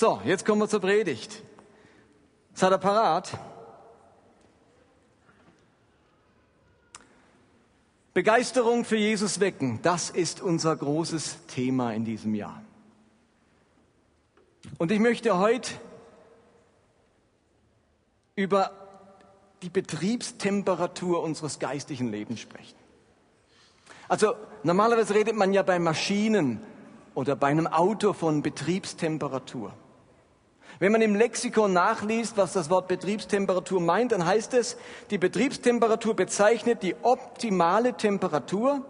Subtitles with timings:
[0.00, 1.42] So, jetzt kommen wir zur Predigt.
[2.54, 3.36] Seid ihr parat?
[8.14, 12.62] Begeisterung für Jesus wecken, das ist unser großes Thema in diesem Jahr.
[14.78, 15.72] Und ich möchte heute
[18.36, 18.70] über
[19.62, 22.78] die Betriebstemperatur unseres geistlichen Lebens sprechen.
[24.06, 26.62] Also normalerweise redet man ja bei Maschinen
[27.16, 29.74] oder bei einem Auto von Betriebstemperatur.
[30.78, 34.76] Wenn man im Lexikon nachliest, was das Wort Betriebstemperatur meint, dann heißt es,
[35.10, 38.84] die Betriebstemperatur bezeichnet die optimale Temperatur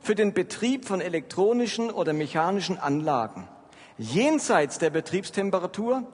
[0.00, 3.48] für den Betrieb von elektronischen oder mechanischen Anlagen.
[3.98, 6.04] Jenseits der Betriebstemperatur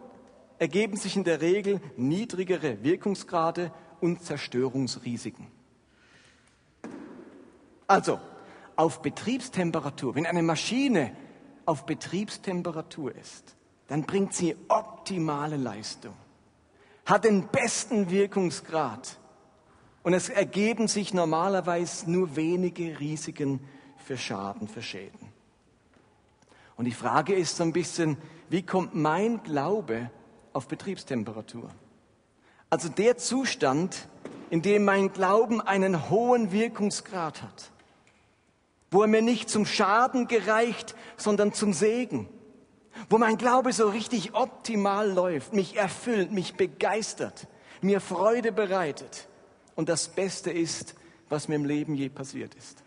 [0.59, 5.47] ergeben sich in der Regel niedrigere Wirkungsgrade und Zerstörungsrisiken.
[7.87, 8.19] Also,
[8.77, 11.15] auf Betriebstemperatur, wenn eine Maschine
[11.67, 13.57] auf Betriebstemperatur ist,
[13.89, 16.15] dann bringt sie optimale Leistung,
[17.05, 19.19] hat den besten Wirkungsgrad
[20.03, 23.61] und es ergeben sich normalerweise nur wenige Risiken
[23.97, 25.33] für Schaden, für Schäden.
[26.77, 28.17] Und die Frage ist so ein bisschen,
[28.49, 30.11] wie kommt mein Glaube
[30.53, 31.71] auf Betriebstemperatur?
[32.69, 34.09] Also der Zustand,
[34.51, 37.71] in dem mein Glauben einen hohen Wirkungsgrad hat,
[38.91, 42.29] wo er mir nicht zum Schaden gereicht, sondern zum Segen,
[43.09, 47.47] wo mein Glaube so richtig optimal läuft, mich erfüllt, mich begeistert,
[47.81, 49.29] mir Freude bereitet
[49.75, 50.95] und das Beste ist,
[51.29, 52.83] was mir im Leben je passiert ist.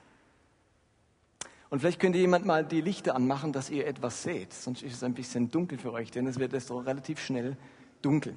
[1.70, 5.04] Und vielleicht könnte jemand mal die Lichter anmachen, dass ihr etwas seht, sonst ist es
[5.04, 7.58] ein bisschen dunkel für euch, denn es wird doch relativ schnell
[8.02, 8.36] dunkel.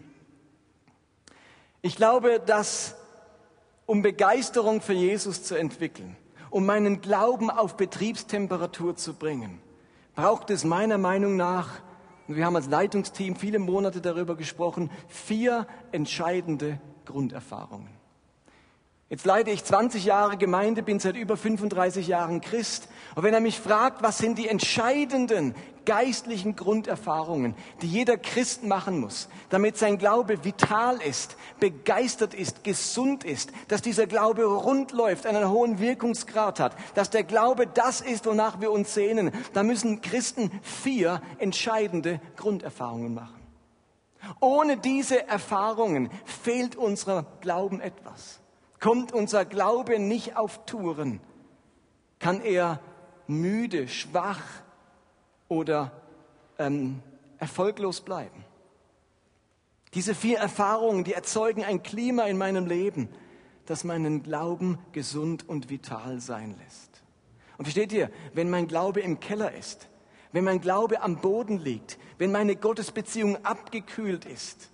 [1.83, 2.97] Ich glaube, dass
[3.87, 6.17] um Begeisterung für Jesus zu entwickeln,
[6.51, 9.61] um meinen Glauben auf Betriebstemperatur zu bringen,
[10.21, 11.81] braucht es meiner Meinung nach,
[12.29, 17.89] und wir haben als Leitungsteam viele Monate darüber gesprochen, vier entscheidende Grunderfahrungen.
[19.11, 22.87] Jetzt leite ich 20 Jahre Gemeinde, bin seit über 35 Jahren Christ.
[23.17, 29.01] Und wenn er mich fragt, was sind die entscheidenden geistlichen Grunderfahrungen, die jeder Christ machen
[29.01, 35.27] muss, damit sein Glaube vital ist, begeistert ist, gesund ist, dass dieser Glaube rund läuft,
[35.27, 40.03] einen hohen Wirkungsgrad hat, dass der Glaube das ist, wonach wir uns sehnen, dann müssen
[40.03, 43.41] Christen vier entscheidende Grunderfahrungen machen.
[44.39, 48.40] Ohne diese Erfahrungen fehlt unser Glauben etwas.
[48.81, 51.21] Kommt unser Glaube nicht auf Touren,
[52.19, 52.81] kann er
[53.27, 54.43] müde, schwach
[55.49, 55.93] oder
[56.59, 57.03] ähm,
[57.39, 58.45] erfolglos bleiben.
[59.95, 63.09] Diese vier Erfahrungen, die erzeugen ein Klima in meinem Leben,
[63.67, 67.03] das meinen Glauben gesund und vital sein lässt.
[67.59, 69.89] Und versteht ihr, wenn mein Glaube im Keller ist,
[70.33, 74.71] wenn mein Glaube am Boden liegt, wenn meine Gottesbeziehung abgekühlt ist,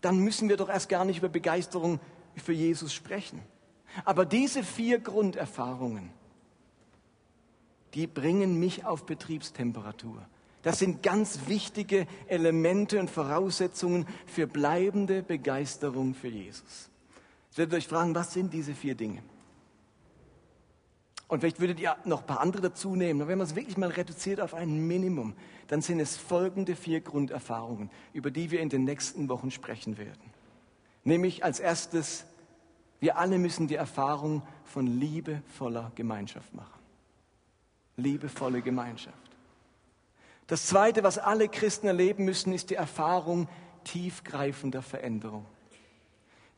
[0.00, 2.00] dann müssen wir doch erst gar nicht über Begeisterung
[2.36, 3.40] für Jesus sprechen.
[4.04, 6.10] Aber diese vier Grunderfahrungen,
[7.94, 10.24] die bringen mich auf Betriebstemperatur.
[10.62, 16.90] Das sind ganz wichtige Elemente und Voraussetzungen für bleibende Begeisterung für Jesus.
[17.50, 19.22] Ich werde euch fragen, was sind diese vier Dinge?
[21.26, 23.22] Und vielleicht würdet ihr noch ein paar andere dazu nehmen.
[23.22, 25.34] Und wenn man es wirklich mal reduziert auf ein Minimum,
[25.68, 30.29] dann sind es folgende vier Grunderfahrungen, über die wir in den nächsten Wochen sprechen werden.
[31.04, 32.26] Nämlich als erstes
[33.00, 36.80] wir alle müssen die Erfahrung von liebevoller Gemeinschaft machen.
[37.96, 39.16] Liebevolle Gemeinschaft.
[40.46, 43.48] Das Zweite, was alle Christen erleben müssen, ist die Erfahrung
[43.84, 45.46] tiefgreifender Veränderung.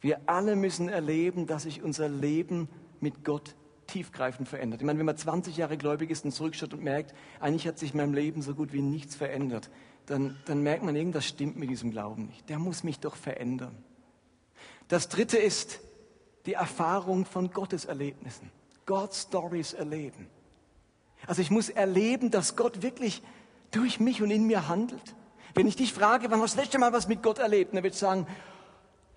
[0.00, 2.68] Wir alle müssen erleben, dass sich unser Leben
[3.00, 3.54] mit Gott
[3.86, 4.80] tiefgreifend verändert.
[4.80, 7.92] Ich meine, wenn man 20 Jahre gläubig ist und zurückschaut und merkt, eigentlich hat sich
[7.92, 9.70] in meinem Leben so gut wie nichts verändert,
[10.06, 12.48] dann, dann merkt man, irgendwas stimmt mit diesem Glauben nicht.
[12.48, 13.76] Der muss mich doch verändern.
[14.88, 15.80] Das Dritte ist
[16.46, 18.50] die Erfahrung von Gotteserlebnissen,
[18.86, 20.28] God Stories erleben.
[21.26, 23.22] Also ich muss erleben, dass Gott wirklich
[23.70, 25.14] durch mich und in mir handelt.
[25.54, 27.82] Wenn ich dich frage, wann hast du das letzte Mal was mit Gott erlebt, dann
[27.82, 28.26] würde ich sagen,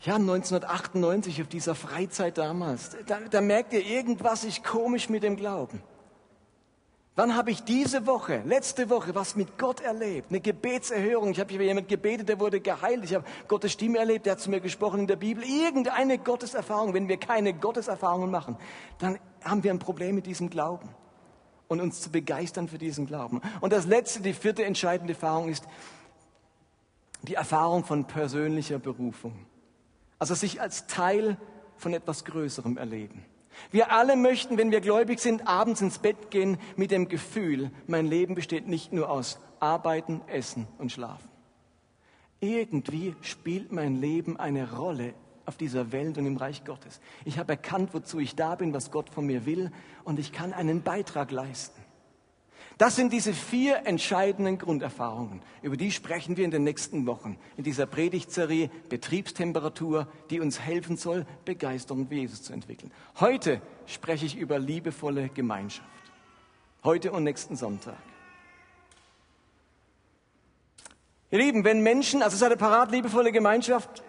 [0.02, 2.96] ja, 1998 auf dieser Freizeit damals.
[3.08, 5.82] Da, da merkt ihr, irgendwas ist komisch mit dem Glauben.
[7.18, 10.32] Wann habe ich diese Woche, letzte Woche, was mit Gott erlebt?
[10.32, 11.32] Eine Gebetserhörung.
[11.32, 13.06] Ich habe über jemand gebetet, der wurde geheilt.
[13.06, 15.42] Ich habe Gottes Stimme erlebt, der hat zu mir gesprochen in der Bibel.
[15.46, 16.94] Irgendeine Gotteserfahrung.
[16.94, 18.58] Wenn wir keine Gotteserfahrungen machen,
[19.00, 20.90] dann haben wir ein Problem mit diesem Glauben.
[21.70, 23.42] Und uns zu begeistern für diesen Glauben.
[23.62, 25.66] Und das letzte, die vierte entscheidende Erfahrung ist
[27.22, 29.46] die Erfahrung von persönlicher Berufung.
[30.20, 31.38] Also sich als Teil
[31.78, 33.26] von etwas Größerem erleben.
[33.72, 38.06] Wir alle möchten, wenn wir gläubig sind, abends ins Bett gehen mit dem Gefühl, mein
[38.06, 41.30] Leben besteht nicht nur aus Arbeiten, Essen und Schlafen.
[42.40, 45.14] irgendwie spielt mein Leben eine Rolle
[45.46, 47.00] auf dieser Welt und im Reich Gottes.
[47.24, 49.72] Ich habe erkannt, wozu ich da bin, was Gott von mir will
[50.04, 51.85] und ich kann einen Beitrag leisten.
[52.78, 55.42] Das sind diese vier entscheidenden Grunderfahrungen.
[55.62, 60.98] Über die sprechen wir in den nächsten Wochen in dieser Predigtserie Betriebstemperatur, die uns helfen
[60.98, 62.92] soll, Begeisterung für Jesus zu entwickeln.
[63.20, 65.88] Heute spreche ich über liebevolle Gemeinschaft.
[66.84, 67.98] Heute und nächsten Sonntag.
[71.32, 74.04] Ihr Lieben, wenn Menschen, also seid ihr parat, liebevolle Gemeinschaft,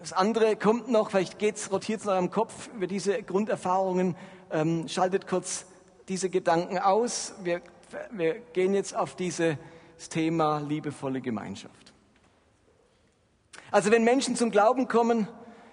[0.00, 4.16] das andere kommt noch, vielleicht geht's, rotiert es in eurem Kopf über diese Grunderfahrungen,
[4.50, 5.66] ähm, schaltet kurz
[6.08, 7.34] diese Gedanken aus.
[7.44, 7.60] Wir
[8.10, 9.56] wir gehen jetzt auf dieses
[10.10, 11.92] Thema liebevolle Gemeinschaft.
[13.70, 15.28] Also wenn Menschen zum Glauben kommen,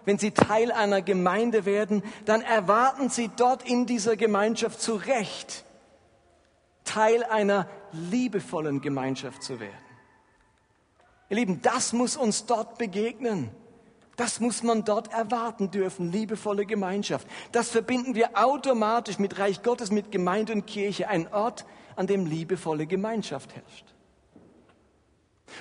[0.06, 5.66] wenn sie Teil einer Gemeinde werden, dann erwarten sie dort in dieser Gemeinschaft zu Recht,
[6.84, 9.74] Teil einer liebevollen Gemeinschaft zu werden.
[11.30, 13.52] Ihr Lieben, das muss uns dort begegnen.
[14.16, 17.28] Das muss man dort erwarten dürfen, liebevolle Gemeinschaft.
[17.52, 21.66] Das verbinden wir automatisch mit Reich Gottes, mit Gemeinde und Kirche, ein Ort,
[21.98, 23.86] an dem liebevolle Gemeinschaft herrscht.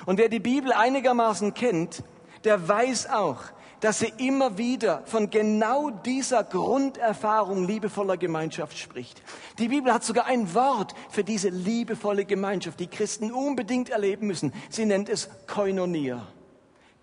[0.05, 2.03] Und wer die Bibel einigermaßen kennt,
[2.45, 3.43] der weiß auch,
[3.81, 9.23] dass sie immer wieder von genau dieser Grunderfahrung liebevoller Gemeinschaft spricht.
[9.59, 14.53] Die Bibel hat sogar ein Wort für diese liebevolle Gemeinschaft, die Christen unbedingt erleben müssen.
[14.71, 16.27] Sie nennt es Koinonia.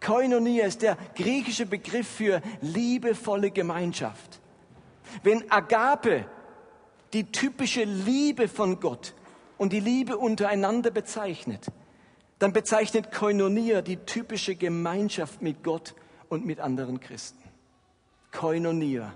[0.02, 4.42] Koinonia ist der griechische Begriff für liebevolle Gemeinschaft.
[5.22, 6.26] Wenn Agape,
[7.14, 9.14] die typische Liebe von Gott,
[9.58, 11.68] und die Liebe untereinander bezeichnet,
[12.40, 15.96] dann bezeichnet Koinonia die typische Gemeinschaft mit Gott
[16.30, 17.42] und mit anderen Christen.
[18.32, 19.14] Koinonia.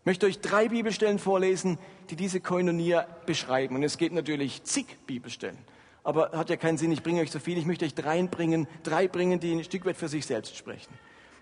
[0.00, 1.78] Ich möchte euch drei Bibelstellen vorlesen,
[2.10, 3.76] die diese Koinonia beschreiben.
[3.76, 5.58] Und es gibt natürlich zig Bibelstellen.
[6.02, 7.56] Aber hat ja keinen Sinn, ich bringe euch so viel.
[7.56, 10.92] Ich möchte euch drei bringen, drei bringen, die ein Stück weit für sich selbst sprechen.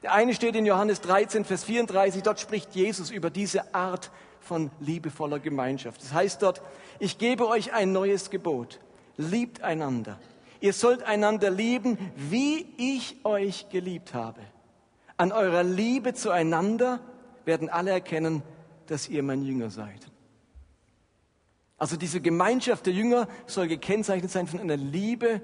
[0.02, 2.23] Der eine steht in Johannes 13, Vers 34.
[2.23, 4.11] Dort spricht Jesus über diese Art
[4.42, 6.02] von liebevoller Gemeinschaft.
[6.02, 6.62] Das heißt dort,
[6.98, 8.80] ich gebe euch ein neues Gebot.
[9.16, 10.18] Liebt einander.
[10.60, 14.40] Ihr sollt einander lieben, wie ich euch geliebt habe.
[15.16, 17.00] An eurer Liebe zueinander
[17.44, 18.42] werden alle erkennen,
[18.86, 20.06] dass ihr mein Jünger seid.
[21.78, 25.40] Also diese Gemeinschaft der Jünger soll gekennzeichnet sein von einer Liebe,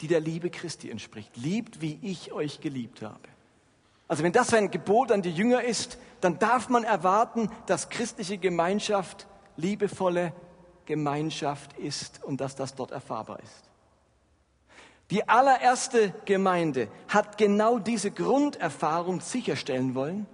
[0.00, 1.36] die der Liebe Christi entspricht.
[1.36, 3.33] Liebt, wie ich euch geliebt habe.
[4.08, 8.38] Also wenn das ein Gebot an die Jünger ist, dann darf man erwarten, dass christliche
[8.38, 10.32] Gemeinschaft liebevolle
[10.84, 13.70] Gemeinschaft ist und dass das dort erfahrbar ist.
[15.10, 20.26] Die allererste Gemeinde hat genau diese Grunderfahrung sicherstellen wollen.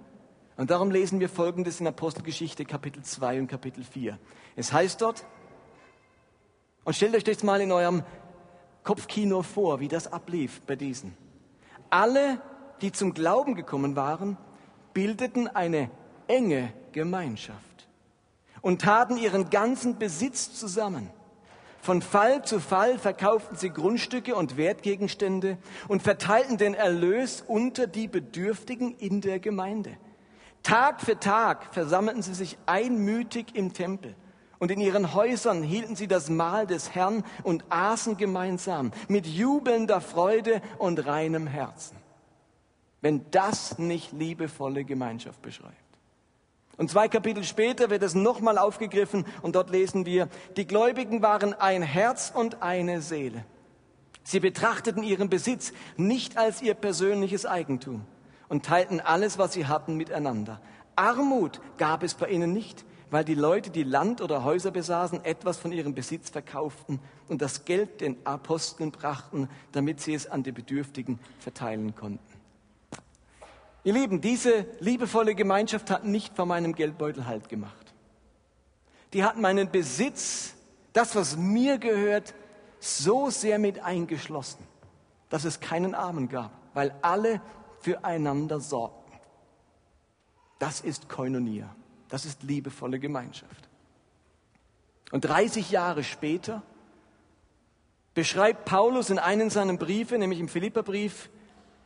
[0.57, 4.17] Und darum lesen wir Folgendes in Apostelgeschichte Kapitel 2 und Kapitel 4.
[4.55, 5.25] Es heißt dort,
[6.83, 8.03] und stellt euch das mal in eurem
[8.83, 11.15] Kopfkino vor, wie das ablief bei diesen.
[11.89, 12.41] Alle
[12.81, 14.37] die zum Glauben gekommen waren,
[14.93, 15.89] bildeten eine
[16.27, 17.87] enge Gemeinschaft
[18.61, 21.09] und taten ihren ganzen Besitz zusammen.
[21.81, 25.57] Von Fall zu Fall verkauften sie Grundstücke und Wertgegenstände
[25.87, 29.97] und verteilten den Erlös unter die Bedürftigen in der Gemeinde.
[30.61, 34.15] Tag für Tag versammelten sie sich einmütig im Tempel
[34.59, 40.01] und in ihren Häusern hielten sie das Mahl des Herrn und aßen gemeinsam mit jubelnder
[40.01, 42.00] Freude und reinem Herzen
[43.01, 45.75] wenn das nicht liebevolle Gemeinschaft beschreibt.
[46.77, 51.53] Und zwei Kapitel später wird es nochmal aufgegriffen und dort lesen wir, die Gläubigen waren
[51.53, 53.45] ein Herz und eine Seele.
[54.23, 58.05] Sie betrachteten ihren Besitz nicht als ihr persönliches Eigentum
[58.49, 60.61] und teilten alles, was sie hatten, miteinander.
[60.95, 65.57] Armut gab es bei ihnen nicht, weil die Leute, die Land oder Häuser besaßen, etwas
[65.57, 70.51] von ihrem Besitz verkauften und das Geld den Aposteln brachten, damit sie es an die
[70.51, 72.30] Bedürftigen verteilen konnten.
[73.83, 77.93] Ihr Lieben, diese liebevolle Gemeinschaft hat nicht von meinem Geldbeutel Halt gemacht.
[79.13, 80.53] Die hat meinen Besitz,
[80.93, 82.33] das, was mir gehört,
[82.79, 84.63] so sehr mit eingeschlossen,
[85.29, 87.41] dass es keinen Armen gab, weil alle
[87.79, 89.19] füreinander sorgten.
[90.59, 91.75] Das ist Koinonia.
[92.07, 93.69] Das ist liebevolle Gemeinschaft.
[95.11, 96.61] Und 30 Jahre später
[98.13, 101.29] beschreibt Paulus in einem seiner Briefe, nämlich im Philipperbrief,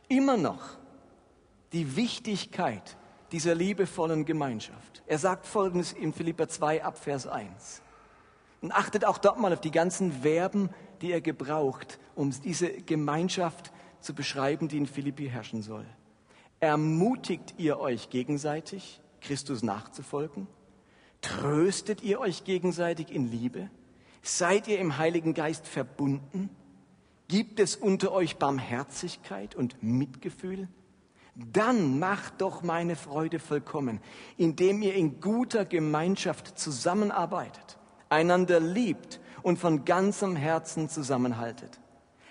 [0.08, 0.78] immer noch
[1.76, 2.96] die Wichtigkeit
[3.32, 5.02] dieser liebevollen Gemeinschaft.
[5.06, 7.82] Er sagt Folgendes in Philippa 2 ab Vers 1.
[8.62, 10.70] Und achtet auch dort mal auf die ganzen Verben,
[11.02, 15.84] die er gebraucht, um diese Gemeinschaft zu beschreiben, die in Philippi herrschen soll.
[16.60, 20.46] Ermutigt ihr euch gegenseitig, Christus nachzufolgen?
[21.20, 23.68] Tröstet ihr euch gegenseitig in Liebe?
[24.22, 26.48] Seid ihr im Heiligen Geist verbunden?
[27.28, 30.68] Gibt es unter euch Barmherzigkeit und Mitgefühl?
[31.38, 34.00] Dann macht doch meine Freude vollkommen,
[34.38, 37.76] indem ihr in guter Gemeinschaft zusammenarbeitet,
[38.08, 41.78] einander liebt und von ganzem Herzen zusammenhaltet.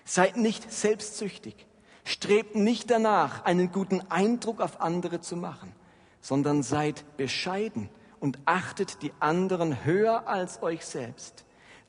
[0.06, 1.68] Seid nicht selbstsüchtig,
[2.04, 5.72] strebt nicht danach, einen guten Eindruck auf andere zu machen,
[6.20, 11.46] sondern seid bescheiden und achtet die anderen höher als euch selbst.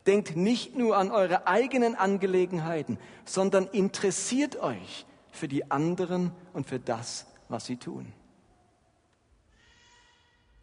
[0.07, 6.79] Denkt nicht nur an eure eigenen Angelegenheiten, sondern interessiert euch für die anderen und für
[6.79, 8.13] das, was sie tun.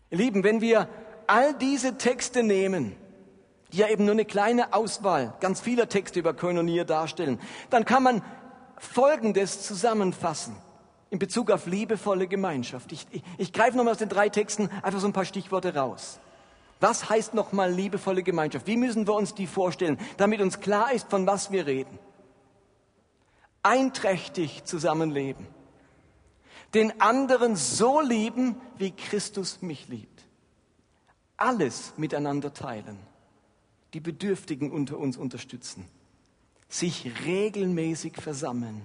[0.09, 0.87] Ihr Lieben, wenn wir
[1.27, 2.95] all diese Texte nehmen,
[3.71, 7.39] die ja eben nur eine kleine Auswahl ganz vieler Texte über Koinonia darstellen,
[7.69, 8.21] dann kann man
[8.77, 10.55] Folgendes zusammenfassen
[11.09, 12.91] in Bezug auf liebevolle Gemeinschaft.
[12.91, 16.19] Ich, ich, ich greife nochmal aus den drei Texten einfach so ein paar Stichworte raus.
[16.79, 18.67] Was heißt nochmal liebevolle Gemeinschaft?
[18.67, 21.97] Wie müssen wir uns die vorstellen, damit uns klar ist, von was wir reden?
[23.63, 25.47] Einträchtig zusammenleben.
[26.73, 30.23] Den anderen so lieben, wie Christus mich liebt.
[31.37, 32.97] Alles miteinander teilen.
[33.93, 35.87] Die Bedürftigen unter uns unterstützen.
[36.67, 38.81] Sich regelmäßig versammeln.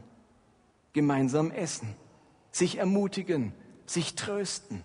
[0.92, 1.94] Gemeinsam essen.
[2.50, 3.52] Sich ermutigen.
[3.86, 4.84] Sich trösten.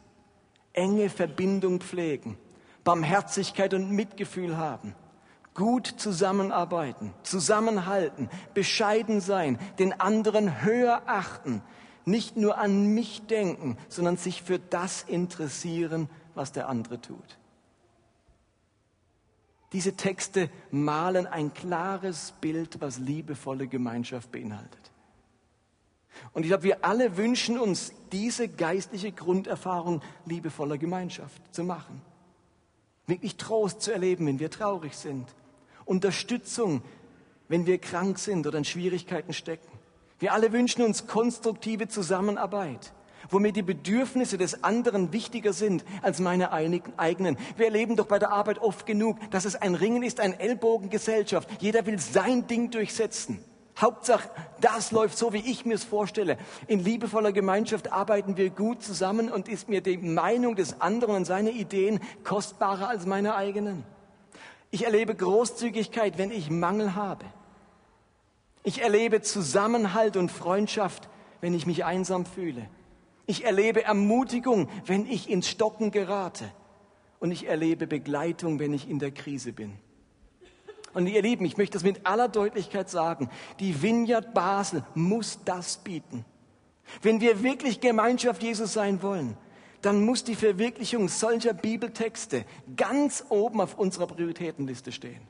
[0.74, 2.38] Enge Verbindung pflegen
[2.84, 4.96] Barmherzigkeit und Mitgefühl haben,
[5.54, 11.62] gut zusammenarbeiten, zusammenhalten, bescheiden sein, den anderen höher achten,
[12.06, 17.38] nicht nur an mich denken, sondern sich für das interessieren, was der andere tut.
[19.72, 24.92] Diese Texte malen ein klares Bild, was liebevolle Gemeinschaft beinhaltet.
[26.34, 32.02] Und ich glaube, wir alle wünschen uns diese geistliche Grunderfahrung liebevoller Gemeinschaft zu machen.
[33.08, 35.34] Wirklich Trost zu erleben, wenn wir traurig sind.
[35.86, 36.82] Unterstützung,
[37.48, 39.68] wenn wir krank sind oder in Schwierigkeiten stecken.
[40.20, 42.94] Wir alle wünschen uns konstruktive Zusammenarbeit,
[43.30, 47.38] wo mir die Bedürfnisse des anderen wichtiger sind als meine eigenen.
[47.58, 51.50] Wir erleben doch bei der Arbeit oft genug, dass es ein Ringen ist, ein Ellbogengesellschaft.
[51.60, 53.44] Jeder will sein Ding durchsetzen.
[53.78, 54.30] Hauptsache,
[54.62, 56.38] das läuft so, wie ich mir es vorstelle.
[56.68, 61.26] In liebevoller Gemeinschaft arbeiten wir gut zusammen und ist mir die Meinung des anderen und
[61.26, 63.84] seine Ideen kostbarer als meine eigenen.
[64.74, 67.26] Ich erlebe Großzügigkeit, wenn ich Mangel habe.
[68.64, 71.10] Ich erlebe Zusammenhalt und Freundschaft,
[71.42, 72.68] wenn ich mich einsam fühle.
[73.28, 76.46] Ich erlebe Ermutigung, wenn ich ins Stocken gerate.
[77.20, 79.74] Und ich erlebe Begleitung, wenn ich in der Krise bin.
[80.96, 85.78] Und ihr Lieben, ich möchte das mit aller Deutlichkeit sagen, die Vineyard Basel muss das
[85.78, 86.26] bieten.
[87.04, 89.38] Wenn wir wirklich Gemeinschaft Jesus sein wollen,
[89.84, 95.22] dann muss die Verwirklichung solcher Bibeltexte ganz oben auf unserer Prioritätenliste stehen.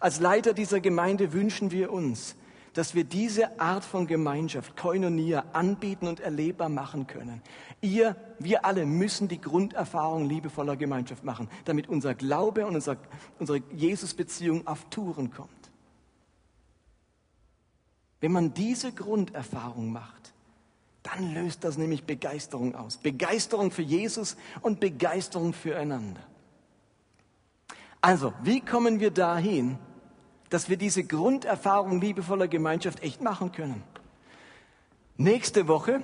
[0.00, 2.36] Als Leiter dieser Gemeinde wünschen wir uns,
[2.74, 7.40] dass wir diese Art von Gemeinschaft, Koinonia, anbieten und erlebbar machen können.
[7.80, 12.96] Ihr, wir alle müssen die Grunderfahrung liebevoller Gemeinschaft machen, damit unser Glaube und unser,
[13.38, 15.50] unsere Jesus-Beziehung auf Touren kommt.
[18.20, 20.33] Wenn man diese Grunderfahrung macht,
[21.04, 22.96] dann löst das nämlich Begeisterung aus.
[22.96, 26.20] Begeisterung für Jesus und Begeisterung füreinander.
[28.00, 29.78] Also, wie kommen wir dahin,
[30.54, 33.82] dass wir diese Grunderfahrung liebevoller Gemeinschaft echt machen können.
[35.16, 36.00] Nächste Woche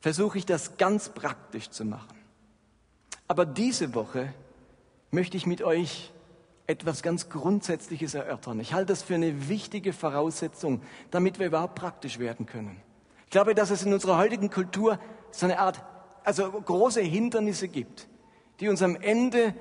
[0.00, 2.18] versuche ich das ganz praktisch zu machen.
[3.26, 4.34] Aber diese Woche
[5.10, 6.12] möchte ich mit euch
[6.66, 8.60] etwas ganz Grundsätzliches erörtern.
[8.60, 12.82] Ich halte das für eine wichtige Voraussetzung, damit wir überhaupt praktisch werden können.
[13.28, 14.98] Ich glaube, dass es in unserer heutigen Kultur
[15.32, 15.84] so eine Art,
[16.24, 18.08] also große Hindernisse gibt,
[18.58, 19.52] die uns am Ende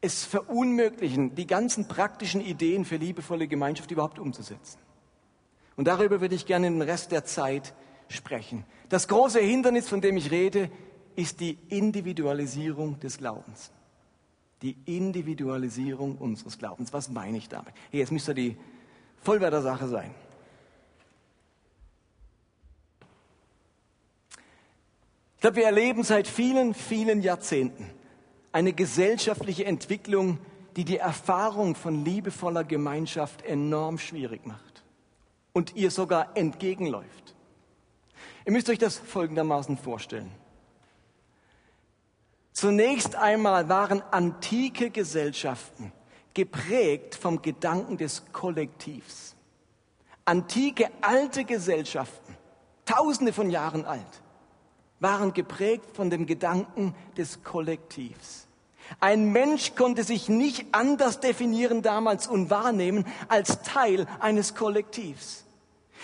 [0.00, 4.78] es verunmöglichen, die ganzen praktischen Ideen für liebevolle Gemeinschaft überhaupt umzusetzen.
[5.76, 7.74] Und darüber würde ich gerne den Rest der Zeit
[8.08, 8.64] sprechen.
[8.88, 10.70] Das große Hindernis, von dem ich rede,
[11.16, 13.72] ist die Individualisierung des Glaubens.
[14.62, 16.94] Die Individualisierung unseres Glaubens.
[16.94, 17.74] Was meine ich damit?
[17.90, 18.56] Hey, jetzt müsste die
[19.20, 20.14] Vollwerter Sache sein.
[25.44, 27.90] Glaube, wir erleben seit vielen, vielen Jahrzehnten
[28.50, 30.38] eine gesellschaftliche Entwicklung,
[30.74, 34.84] die die Erfahrung von liebevoller Gemeinschaft enorm schwierig macht
[35.52, 37.34] und ihr sogar entgegenläuft.
[38.46, 40.30] Ihr müsst euch das folgendermaßen vorstellen.
[42.52, 45.92] Zunächst einmal waren antike Gesellschaften
[46.32, 49.36] geprägt vom Gedanken des Kollektivs.
[50.24, 52.34] Antike, alte Gesellschaften,
[52.86, 54.22] tausende von Jahren alt,
[55.04, 58.48] waren geprägt von dem Gedanken des Kollektivs.
[59.00, 65.44] Ein Mensch konnte sich nicht anders definieren damals und wahrnehmen als Teil eines Kollektivs.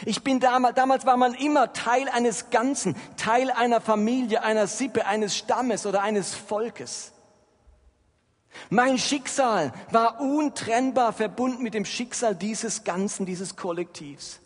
[0.05, 5.07] Ich bin damals, damals war man immer Teil eines Ganzen, Teil einer Familie, einer Sippe,
[5.07, 7.13] eines Stammes oder eines Volkes.
[8.69, 14.41] Mein Schicksal war untrennbar verbunden mit dem Schicksal dieses Ganzen, dieses Kollektivs.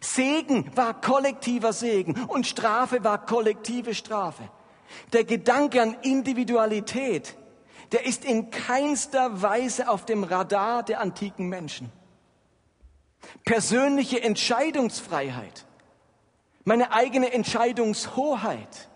[0.00, 4.48] Segen war kollektiver Segen und Strafe war kollektive Strafe.
[5.12, 7.36] Der Gedanke an Individualität,
[7.92, 11.90] der ist in keinster Weise auf dem Radar der antiken Menschen.
[13.44, 15.66] Persönliche Entscheidungsfreiheit,
[16.64, 18.88] meine eigene Entscheidungshoheit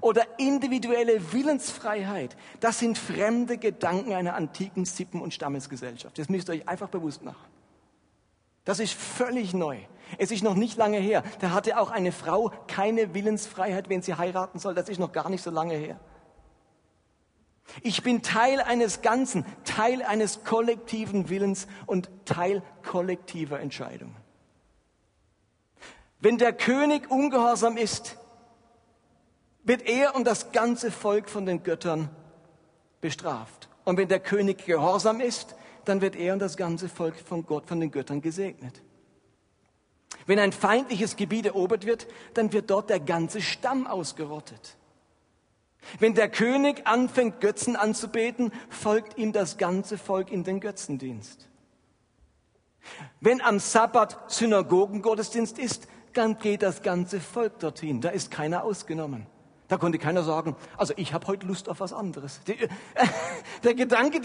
[0.00, 6.18] oder individuelle Willensfreiheit, das sind fremde Gedanken einer antiken Sippen- und Stammesgesellschaft.
[6.18, 7.44] Das müsst ihr euch einfach bewusst machen.
[8.70, 9.80] Das ist völlig neu.
[10.16, 11.24] Es ist noch nicht lange her.
[11.40, 14.76] Da hatte auch eine Frau keine Willensfreiheit, wenn sie heiraten soll.
[14.76, 15.98] Das ist noch gar nicht so lange her.
[17.82, 24.14] Ich bin Teil eines Ganzen, Teil eines kollektiven Willens und Teil kollektiver Entscheidungen.
[26.20, 28.18] Wenn der König ungehorsam ist,
[29.64, 32.08] wird er und das ganze Volk von den Göttern
[33.00, 33.68] bestraft.
[33.84, 35.56] Und wenn der König gehorsam ist,
[35.90, 38.80] dann wird er und das ganze Volk von Gott, von den Göttern gesegnet.
[40.26, 44.76] Wenn ein feindliches Gebiet erobert wird, dann wird dort der ganze Stamm ausgerottet.
[45.98, 51.48] Wenn der König anfängt, Götzen anzubeten, folgt ihm das ganze Volk in den Götzendienst.
[53.20, 58.00] Wenn am Sabbat Synagogengottesdienst ist, dann geht das ganze Volk dorthin.
[58.00, 59.26] Da ist keiner ausgenommen.
[59.70, 62.40] Da konnte keiner sagen, also ich habe heute Lust auf was anderes.
[62.48, 62.56] Der,
[63.62, 64.20] der Gedanke,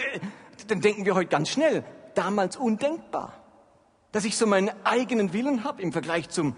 [0.67, 1.85] den denken wir heute ganz schnell.
[2.15, 3.31] Damals undenkbar.
[4.11, 6.55] Dass ich so meinen eigenen Willen habe im Vergleich zum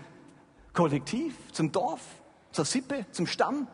[0.71, 1.99] Kollektiv, zum Dorf,
[2.53, 3.67] zur Sippe, zum Stamm.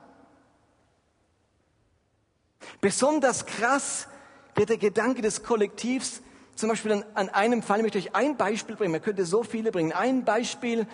[2.81, 4.07] Besonders krass
[4.55, 6.23] wird der Gedanke des Kollektivs,
[6.55, 9.43] zum Beispiel an, an einem Fall, ich möchte euch ein Beispiel bringen, man könnte so
[9.43, 9.91] viele bringen.
[9.91, 10.87] Ein Beispiel,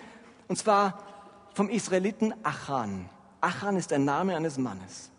[0.46, 1.06] und zwar
[1.54, 3.08] vom Israeliten Achan.
[3.40, 5.10] Achan ist der Name eines Mannes.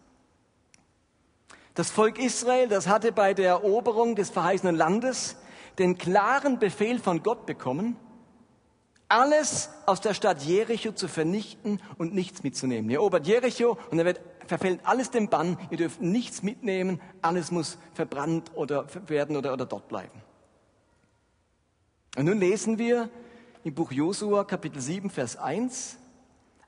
[1.73, 5.37] Das Volk Israel, das hatte bei der Eroberung des verheißenen Landes
[5.79, 7.95] den klaren Befehl von Gott bekommen,
[9.11, 12.89] alles aus der Stadt Jericho zu vernichten und nichts mitzunehmen.
[12.89, 15.57] Ihr erobert Jericho und dann wird, verfällt alles dem Bann.
[15.69, 17.01] Ihr dürft nichts mitnehmen.
[17.21, 20.21] Alles muss verbrannt oder werden oder, oder dort bleiben.
[22.15, 23.09] Und nun lesen wir
[23.65, 25.97] im Buch Josua Kapitel 7 Vers 1.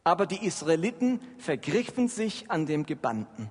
[0.03, 3.49] Aber die Israeliten vergriffen sich an dem Gebannten.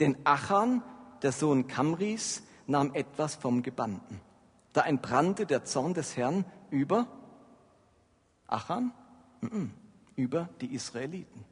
[0.00, 0.82] Denn Achan,
[1.22, 4.20] der Sohn Kamris, nahm etwas vom Gebannten.
[4.72, 7.06] Da entbrannte der Zorn des Herrn über
[8.46, 8.92] Achan?
[10.16, 11.44] Über die Israeliten.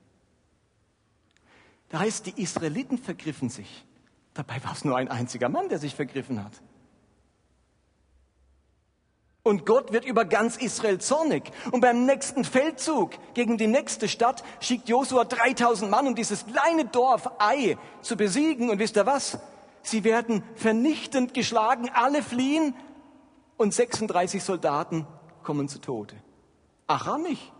[1.90, 3.84] Da heißt, die Israeliten vergriffen sich.
[4.32, 6.52] Dabei war es nur ein einziger Mann, der sich vergriffen hat.
[9.42, 11.50] Und Gott wird über ganz Israel zornig.
[11.72, 16.84] Und beim nächsten Feldzug gegen die nächste Stadt schickt Josua 3000 Mann, um dieses kleine
[16.84, 18.68] Dorf Ai zu besiegen.
[18.68, 19.38] Und wisst ihr was?
[19.82, 22.74] Sie werden vernichtend geschlagen, alle fliehen
[23.56, 25.06] und 36 Soldaten
[25.42, 26.16] kommen zu Tode.
[26.86, 27.52] Achan nicht.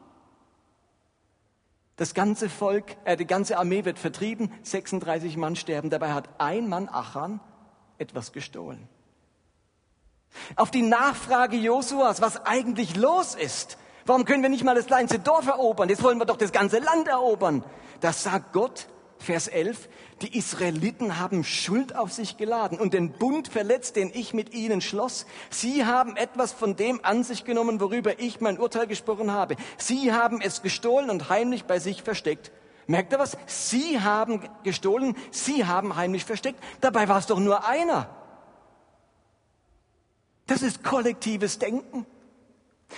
[1.96, 5.90] Das ganze Volk, äh, die ganze Armee wird vertrieben, 36 Mann sterben.
[5.90, 7.40] Dabei hat ein Mann Achan
[7.98, 8.88] etwas gestohlen.
[10.56, 15.18] Auf die Nachfrage Josuas, was eigentlich los ist, warum können wir nicht mal das kleinste
[15.18, 15.88] Dorf erobern?
[15.88, 17.64] Jetzt wollen wir doch das ganze Land erobern.
[18.00, 18.86] Das sagt Gott,
[19.18, 19.88] Vers 11,
[20.22, 24.80] die Israeliten haben Schuld auf sich geladen und den Bund verletzt, den ich mit ihnen
[24.80, 25.26] schloss.
[25.50, 29.56] Sie haben etwas von dem an sich genommen, worüber ich mein Urteil gesprochen habe.
[29.76, 32.50] Sie haben es gestohlen und heimlich bei sich versteckt.
[32.86, 33.36] Merkt ihr was?
[33.46, 36.62] Sie haben gestohlen, Sie haben heimlich versteckt.
[36.80, 38.08] Dabei war es doch nur einer.
[40.50, 42.04] Das ist kollektives Denken.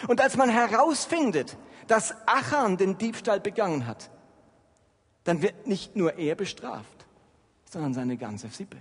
[0.09, 4.11] Und als man herausfindet, dass Achan den Diebstahl begangen hat,
[5.25, 7.05] dann wird nicht nur er bestraft,
[7.71, 8.79] sondern seine ganze Sippe.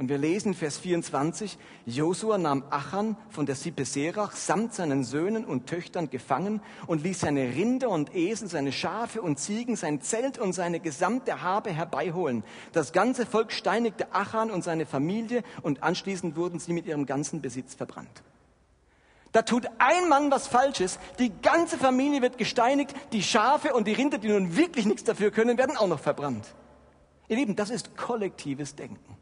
[0.00, 5.44] Und wir lesen Vers 24, Josua nahm Achan von der Sippe Serach samt seinen Söhnen
[5.44, 10.38] und Töchtern gefangen und ließ seine Rinder und Esel, seine Schafe und Ziegen, sein Zelt
[10.38, 12.44] und seine gesamte Habe herbeiholen.
[12.70, 17.40] Das ganze Volk steinigte Achan und seine Familie und anschließend wurden sie mit ihrem ganzen
[17.40, 18.22] Besitz verbrannt.
[19.32, 23.94] Da tut ein Mann was Falsches, die ganze Familie wird gesteinigt, die Schafe und die
[23.94, 26.54] Rinder, die nun wirklich nichts dafür können, werden auch noch verbrannt.
[27.26, 29.17] Ihr Lieben, das ist kollektives Denken.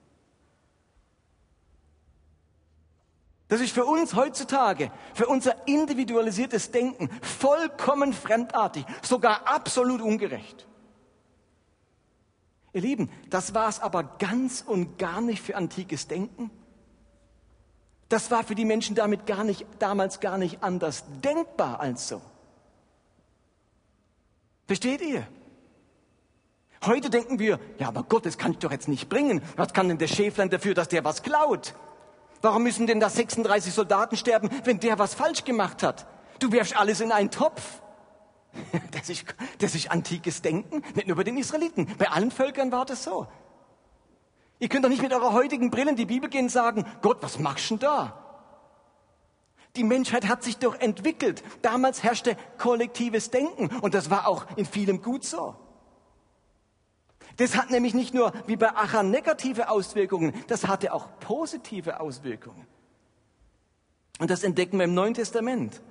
[3.48, 10.66] Das ist für uns heutzutage, für unser individualisiertes Denken vollkommen fremdartig, sogar absolut ungerecht.
[12.72, 16.50] Ihr Lieben, das war es aber ganz und gar nicht für antikes Denken.
[18.08, 22.20] Das war für die Menschen damit gar nicht, damals gar nicht anders denkbar als so.
[24.66, 25.26] Versteht ihr?
[26.84, 29.40] Heute denken wir, ja, aber Gott, das kann ich doch jetzt nicht bringen.
[29.56, 31.74] Was kann denn der Schäflein dafür, dass der was klaut?
[32.46, 36.06] Warum müssen denn da 36 Soldaten sterben, wenn der was falsch gemacht hat?
[36.38, 37.82] Du wirfst alles in einen Topf.
[38.92, 39.24] Das ist,
[39.58, 41.88] das ist antikes Denken, nicht nur bei den Israeliten.
[41.98, 43.26] Bei allen Völkern war das so.
[44.60, 47.18] Ihr könnt doch nicht mit eurer heutigen Brille in die Bibel gehen und sagen, Gott,
[47.20, 48.22] was machst du denn da?
[49.74, 51.42] Die Menschheit hat sich doch entwickelt.
[51.62, 55.56] Damals herrschte kollektives Denken und das war auch in vielem gut so.
[57.36, 62.66] Das hat nämlich nicht nur wie bei Achan negative Auswirkungen, das hatte auch positive Auswirkungen.
[64.18, 65.82] Und das entdecken wir im Neuen Testament.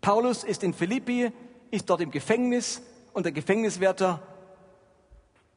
[0.00, 1.32] Paulus ist in Philippi,
[1.70, 4.22] ist dort im Gefängnis und der Gefängniswärter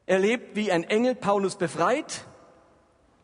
[0.05, 2.25] erlebt, wie ein Engel Paulus befreit.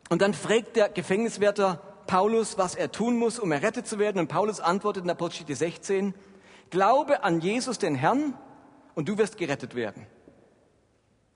[0.09, 4.19] Und dann fragt der Gefängniswärter Paulus, was er tun muss, um errettet zu werden.
[4.19, 6.13] Und Paulus antwortet in Apostel 16,
[6.69, 8.33] Glaube an Jesus, den Herrn,
[8.95, 10.05] und du wirst gerettet werden.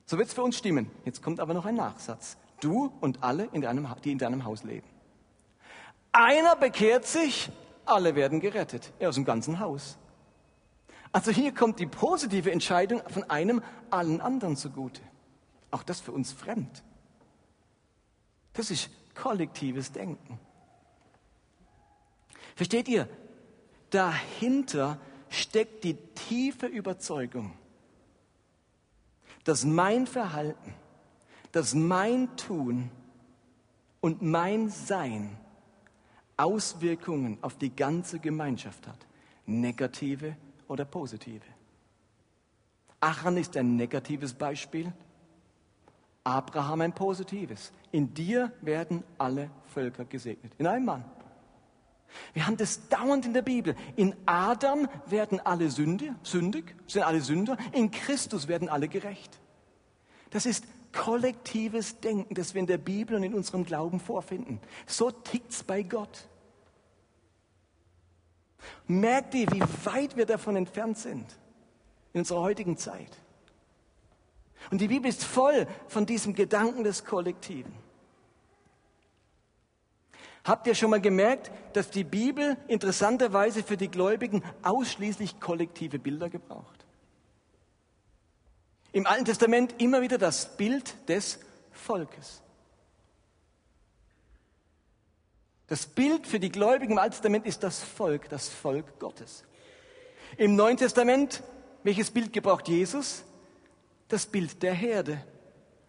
[0.05, 0.91] So wird es für uns stimmen.
[1.05, 2.37] Jetzt kommt aber noch ein Nachsatz.
[2.59, 4.87] Du und alle, in deinem, die in deinem Haus leben.
[6.11, 7.49] Einer bekehrt sich,
[7.85, 8.93] alle werden gerettet.
[8.99, 9.97] Er aus dem ganzen Haus.
[11.11, 15.01] Also hier kommt die positive Entscheidung von einem allen anderen zugute.
[15.71, 16.83] Auch das für uns fremd.
[18.53, 20.39] Das ist kollektives Denken.
[22.55, 23.07] Versteht ihr?
[23.89, 27.53] Dahinter steckt die tiefe Überzeugung,
[29.43, 30.73] dass mein Verhalten,
[31.51, 32.89] dass mein Tun
[34.01, 35.37] und mein Sein
[36.37, 39.05] Auswirkungen auf die ganze Gemeinschaft hat,
[39.45, 40.35] negative
[40.67, 41.45] oder positive.
[42.99, 44.91] Achan ist ein negatives Beispiel,
[46.23, 47.71] Abraham ein positives.
[47.91, 50.53] In dir werden alle Völker gesegnet.
[50.57, 51.03] In einem Mann.
[52.33, 53.75] Wir haben das dauernd in der Bibel.
[53.95, 57.57] In Adam werden alle Sünde, sündig, sind alle Sünder.
[57.71, 59.39] In Christus werden alle gerecht.
[60.29, 64.59] Das ist kollektives Denken, das wir in der Bibel und in unserem Glauben vorfinden.
[64.85, 66.27] So tickt's bei Gott.
[68.87, 71.25] Merkt ihr, wie weit wir davon entfernt sind
[72.13, 73.17] in unserer heutigen Zeit?
[74.71, 77.73] Und die Bibel ist voll von diesem Gedanken des Kollektiven.
[80.43, 86.29] Habt ihr schon mal gemerkt, dass die Bibel interessanterweise für die Gläubigen ausschließlich kollektive Bilder
[86.29, 86.85] gebraucht?
[88.91, 91.39] Im Alten Testament immer wieder das Bild des
[91.71, 92.41] Volkes.
[95.67, 99.45] Das Bild für die Gläubigen im Alten Testament ist das Volk, das Volk Gottes.
[100.37, 101.41] Im Neuen Testament,
[101.83, 103.23] welches Bild gebraucht Jesus?
[104.09, 105.23] Das Bild der Herde.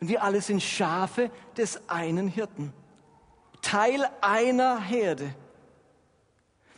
[0.01, 2.73] Und wir alle sind Schafe des einen Hirten.
[3.75, 5.35] Teil einer Herde.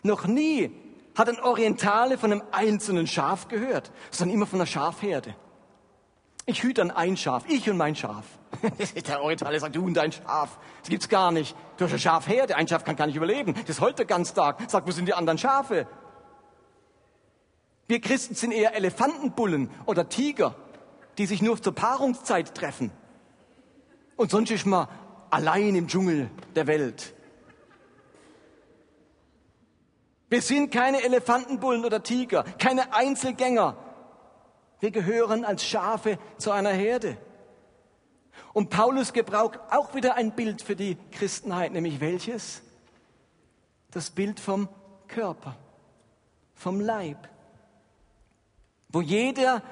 [0.02, 0.70] Noch nie
[1.14, 5.35] hat ein Orientale von einem einzelnen Schaf gehört, sondern immer von einer Schafherde.
[6.46, 8.24] Ich hüte an ein Schaf, ich und mein Schaf.
[9.09, 10.59] Der Orientale sagt, du und dein Schaf.
[10.80, 11.54] Das gibt's gar nicht.
[11.76, 13.54] Du hast eine Schafherde, ein Schaf kann gar nicht überleben.
[13.66, 14.62] Das heult den ganzen Tag.
[14.70, 15.87] Sagt, wo sind die anderen Schafe?
[17.88, 20.54] Wir Christen sind eher Elefantenbullen oder Tiger,
[21.18, 22.90] die sich nur zur Paarungszeit treffen.
[24.16, 24.88] Und sonst ist man
[25.31, 27.15] allein im Dschungel der Welt.
[30.29, 33.77] Wir sind keine Elefantenbullen oder Tiger, keine Einzelgänger.
[34.81, 37.17] Wir gehören als Schafe zu einer Herde.
[38.53, 42.62] Und Paulus gebraucht auch wieder ein Bild für die Christenheit, nämlich welches?
[43.91, 44.69] Das Bild vom
[45.09, 45.57] Körper,
[46.55, 47.29] vom Leib,
[48.89, 49.62] wo jeder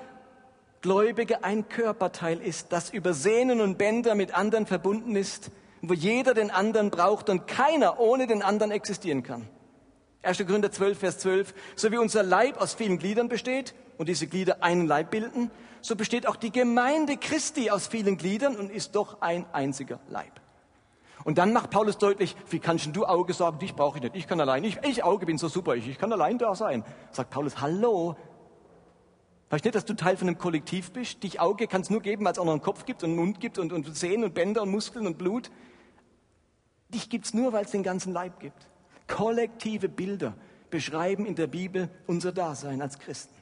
[0.85, 6.35] Gläubige ein Körperteil ist, das über Sehnen und Bänder mit anderen verbunden ist, wo jeder
[6.35, 9.49] den anderen braucht und keiner ohne den anderen existieren kann.
[10.23, 10.45] 1.
[10.47, 11.55] Korinther 12, Vers 12.
[11.75, 15.97] So wie unser Leib aus vielen Gliedern besteht und diese Glieder einen Leib bilden, so
[15.97, 20.39] besteht auch die Gemeinde Christi aus vielen Gliedern und ist doch ein einziger Leib.
[21.25, 24.27] Und dann macht Paulus deutlich, wie kannst du Auge sagen, dich brauche ich nicht, ich
[24.27, 26.85] kann allein, ich, ich Auge bin so super, ich, ich kann allein da sein.
[27.11, 28.17] Sagt Paulus, hallo,
[29.55, 31.23] Weißt du nicht, dass du Teil von einem Kollektiv bist?
[31.23, 33.21] Dich Auge kann es nur geben, weil es auch noch einen Kopf gibt und einen
[33.21, 35.53] Mund gibt und, und Sehnen und Bänder und Muskeln und Blut.
[36.89, 38.67] Dich gibt es nur, weil es den ganzen Leib gibt.
[39.07, 40.35] Kollektive Bilder
[40.71, 43.37] beschreiben in der Bibel unser Dasein als Christen.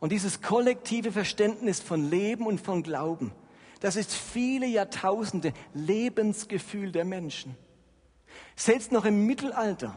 [0.00, 3.32] Und dieses kollektive Verständnis von Leben und von Glauben,
[3.80, 7.56] das ist viele Jahrtausende Lebensgefühl der Menschen.
[8.54, 9.96] Selbst noch im Mittelalter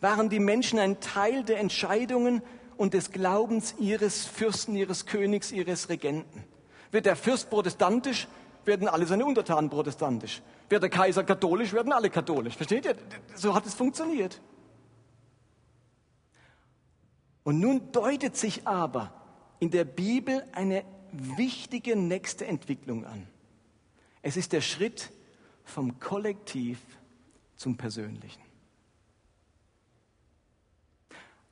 [0.00, 2.42] waren die Menschen ein Teil der Entscheidungen
[2.80, 6.44] und des Glaubens ihres Fürsten, ihres Königs, ihres Regenten.
[6.90, 8.26] Wird der Fürst protestantisch,
[8.64, 10.40] werden alle seine Untertanen protestantisch.
[10.70, 12.56] Wird der Kaiser katholisch, werden alle katholisch.
[12.56, 12.96] Versteht ihr?
[13.34, 14.40] So hat es funktioniert.
[17.42, 19.12] Und nun deutet sich aber
[19.58, 23.26] in der Bibel eine wichtige nächste Entwicklung an.
[24.22, 25.10] Es ist der Schritt
[25.64, 26.78] vom Kollektiv
[27.56, 28.49] zum Persönlichen.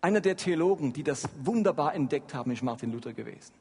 [0.00, 3.52] Einer der Theologen, die das wunderbar entdeckt haben, ist Martin Luther gewesen.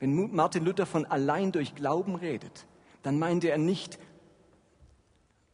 [0.00, 2.66] Wenn Martin Luther von allein durch Glauben redet,
[3.02, 3.98] dann meinte er nicht,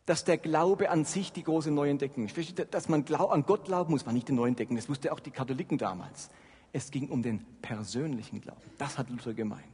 [0.06, 2.64] dass der Glaube an sich die große Neuentdeckung ist.
[2.70, 4.76] Dass man an Gott glauben muss, war nicht die Neuentdeckung.
[4.76, 6.30] Das wussten auch die Katholiken damals.
[6.72, 8.62] Es ging um den persönlichen Glauben.
[8.78, 9.64] Das hat Luther gemeint.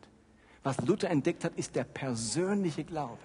[0.63, 3.19] Was Luther entdeckt hat, ist der persönliche Glaube.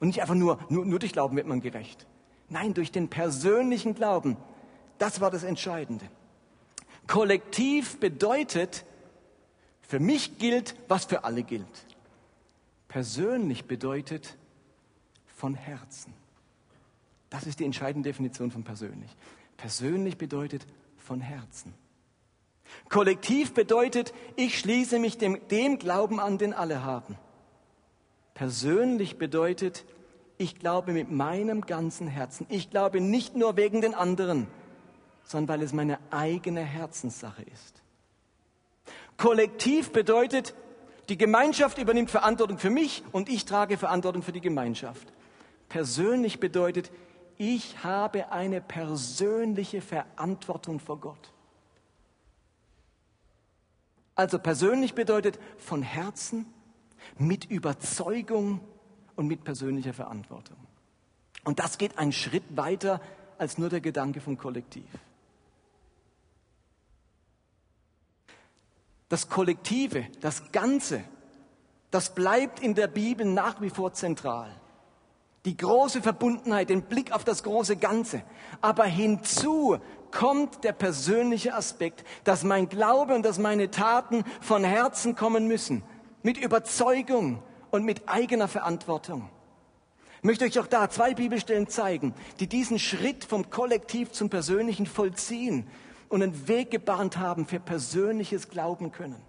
[0.00, 2.06] Und nicht einfach nur, nur, nur durch Glauben wird man gerecht.
[2.50, 4.36] Nein, durch den persönlichen Glauben.
[4.98, 6.04] Das war das Entscheidende.
[7.06, 8.84] Kollektiv bedeutet,
[9.82, 11.86] für mich gilt, was für alle gilt.
[12.88, 14.36] Persönlich bedeutet
[15.26, 16.14] von Herzen.
[17.30, 19.10] Das ist die entscheidende Definition von persönlich.
[19.56, 21.74] Persönlich bedeutet von Herzen.
[22.88, 27.18] Kollektiv bedeutet, ich schließe mich dem, dem Glauben an, den alle haben.
[28.34, 29.84] Persönlich bedeutet,
[30.38, 32.46] ich glaube mit meinem ganzen Herzen.
[32.48, 34.46] Ich glaube nicht nur wegen den anderen,
[35.24, 37.82] sondern weil es meine eigene Herzenssache ist.
[39.16, 40.54] Kollektiv bedeutet,
[41.08, 45.12] die Gemeinschaft übernimmt Verantwortung für mich und ich trage Verantwortung für die Gemeinschaft.
[45.68, 46.90] Persönlich bedeutet,
[47.36, 51.32] ich habe eine persönliche Verantwortung vor Gott.
[54.14, 56.46] Also persönlich bedeutet von Herzen,
[57.18, 58.60] mit Überzeugung
[59.16, 60.56] und mit persönlicher Verantwortung.
[61.44, 63.00] Und das geht einen Schritt weiter
[63.36, 64.84] als nur der Gedanke vom Kollektiv.
[69.08, 71.04] Das Kollektive, das Ganze,
[71.90, 74.50] das bleibt in der Bibel nach wie vor zentral.
[75.44, 78.22] Die große Verbundenheit, den Blick auf das große Ganze.
[78.62, 79.76] Aber hinzu
[80.10, 85.82] kommt der persönliche Aspekt, dass mein Glaube und dass meine Taten von Herzen kommen müssen,
[86.22, 89.28] mit Überzeugung und mit eigener Verantwortung.
[90.18, 94.86] Ich möchte euch auch da zwei Bibelstellen zeigen, die diesen Schritt vom Kollektiv zum Persönlichen
[94.86, 95.66] vollziehen
[96.14, 99.20] und einen Weg gebahnt haben für persönliches Glauben können.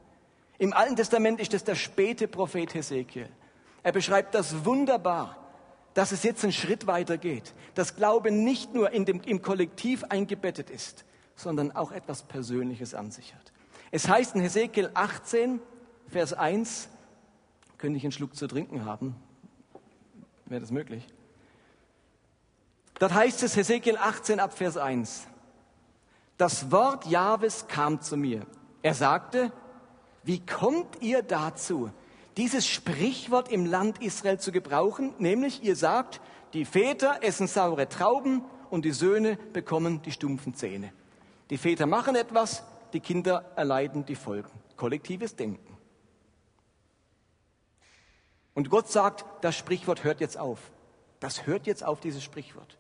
[0.60, 3.28] Im Alten Testament ist es der späte Prophet Hesekiel.
[3.82, 5.36] Er beschreibt das wunderbar,
[5.96, 10.04] dass es jetzt einen Schritt weiter geht, dass Glaube nicht nur in dem, im Kollektiv
[10.04, 13.52] eingebettet ist, sondern auch etwas Persönliches an sich hat.
[13.90, 15.60] Es heißt in Hesekiel 18,
[16.10, 16.88] Vers 1,
[17.80, 19.16] könnte ich einen Schluck zu trinken haben?
[20.46, 21.08] Wäre das möglich?
[23.00, 25.26] Dort heißt es Hesekiel 18 ab Vers 1.
[26.38, 28.46] Das Wort Jahwes kam zu mir.
[28.82, 29.52] Er sagte,
[30.24, 31.92] wie kommt ihr dazu,
[32.38, 35.14] dieses Sprichwort im Land Israel zu gebrauchen?
[35.18, 36.20] Nämlich, ihr sagt,
[36.54, 40.92] die Väter essen saure Trauben und die Söhne bekommen die stumpfen Zähne.
[41.50, 44.52] Die Väter machen etwas, die Kinder erleiden die Folgen.
[44.76, 45.78] Kollektives Denken.
[48.54, 50.60] Und Gott sagt, das Sprichwort hört jetzt auf.
[51.20, 52.78] Das hört jetzt auf, dieses Sprichwort.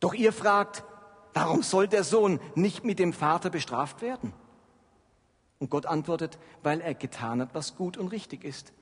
[0.00, 0.84] Doch ihr fragt,
[1.34, 4.32] Warum soll der Sohn nicht mit dem Vater bestraft werden?
[5.58, 8.72] Und Gott antwortet, weil er getan hat, was gut und richtig ist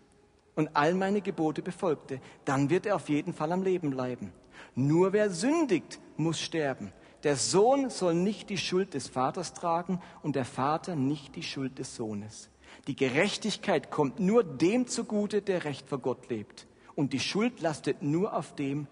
[0.55, 4.33] und all meine Gebote befolgte, dann wird er auf jeden Fall am Leben bleiben.
[4.75, 6.93] Nur wer sündigt, muss sterben.
[7.23, 11.79] Der Sohn soll nicht die Schuld des Vaters tragen und der Vater nicht die Schuld
[11.79, 12.51] des Sohnes.
[12.87, 16.67] Die Gerechtigkeit kommt nur dem zugute, der recht vor Gott lebt.
[16.95, 18.87] Und die Schuld lastet nur auf dem,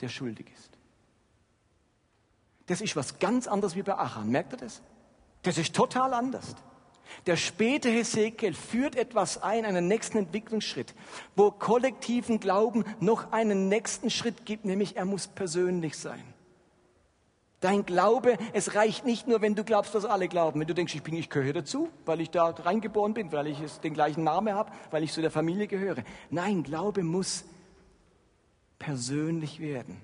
[0.00, 0.75] der schuldig ist.
[2.66, 4.28] Das ist was ganz anderes wie bei Achan.
[4.28, 4.82] Merkt ihr das?
[5.42, 6.56] Das ist total anders.
[7.26, 10.94] Der späte Hesekiel führt etwas ein, einen nächsten Entwicklungsschritt,
[11.36, 16.22] wo kollektiven Glauben noch einen nächsten Schritt gibt, nämlich er muss persönlich sein.
[17.60, 20.60] Dein Glaube, es reicht nicht nur, wenn du glaubst, was alle glauben.
[20.60, 23.58] Wenn du denkst, ich bin, ich gehöre dazu, weil ich da reingeboren bin, weil ich
[23.82, 26.04] den gleichen Namen habe, weil ich zu der Familie gehöre.
[26.30, 27.44] Nein, Glaube muss
[28.78, 30.00] persönlich werden.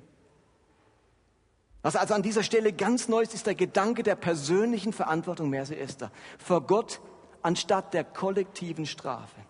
[1.82, 5.74] Was also an dieser Stelle ganz neu ist, ist der Gedanke der persönlichen Verantwortung Mercy
[5.74, 7.00] Esther vor Gott
[7.42, 9.40] anstatt der kollektiven Strafe.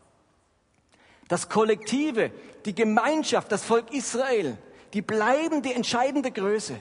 [1.29, 2.31] Das Kollektive,
[2.65, 4.57] die Gemeinschaft, das Volk Israel,
[4.95, 6.79] die bleiben die entscheidende Größe.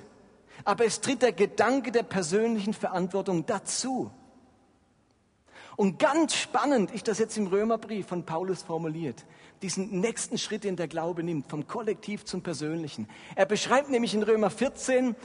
[0.64, 4.12] Aber es tritt der Gedanke der persönlichen Verantwortung dazu.
[5.76, 9.26] Und ganz spannend ist das jetzt im Römerbrief von Paulus formuliert.
[9.62, 13.08] Diesen nächsten Schritt, den der Glaube nimmt, vom Kollektiv zum Persönlichen.
[13.36, 15.16] Er beschreibt nämlich in Römer 14,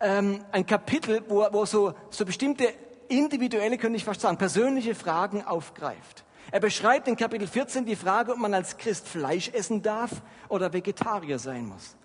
[0.00, 2.72] ähm, ein Kapitel, wo, wo so, so bestimmte
[3.08, 6.24] individuelle, könnte ich fast sagen, persönliche Fragen aufgreift.
[6.50, 10.72] Er beschreibt in Kapitel 14 die Frage, ob man als Christ Fleisch essen darf oder
[10.72, 11.96] Vegetarier sein muss.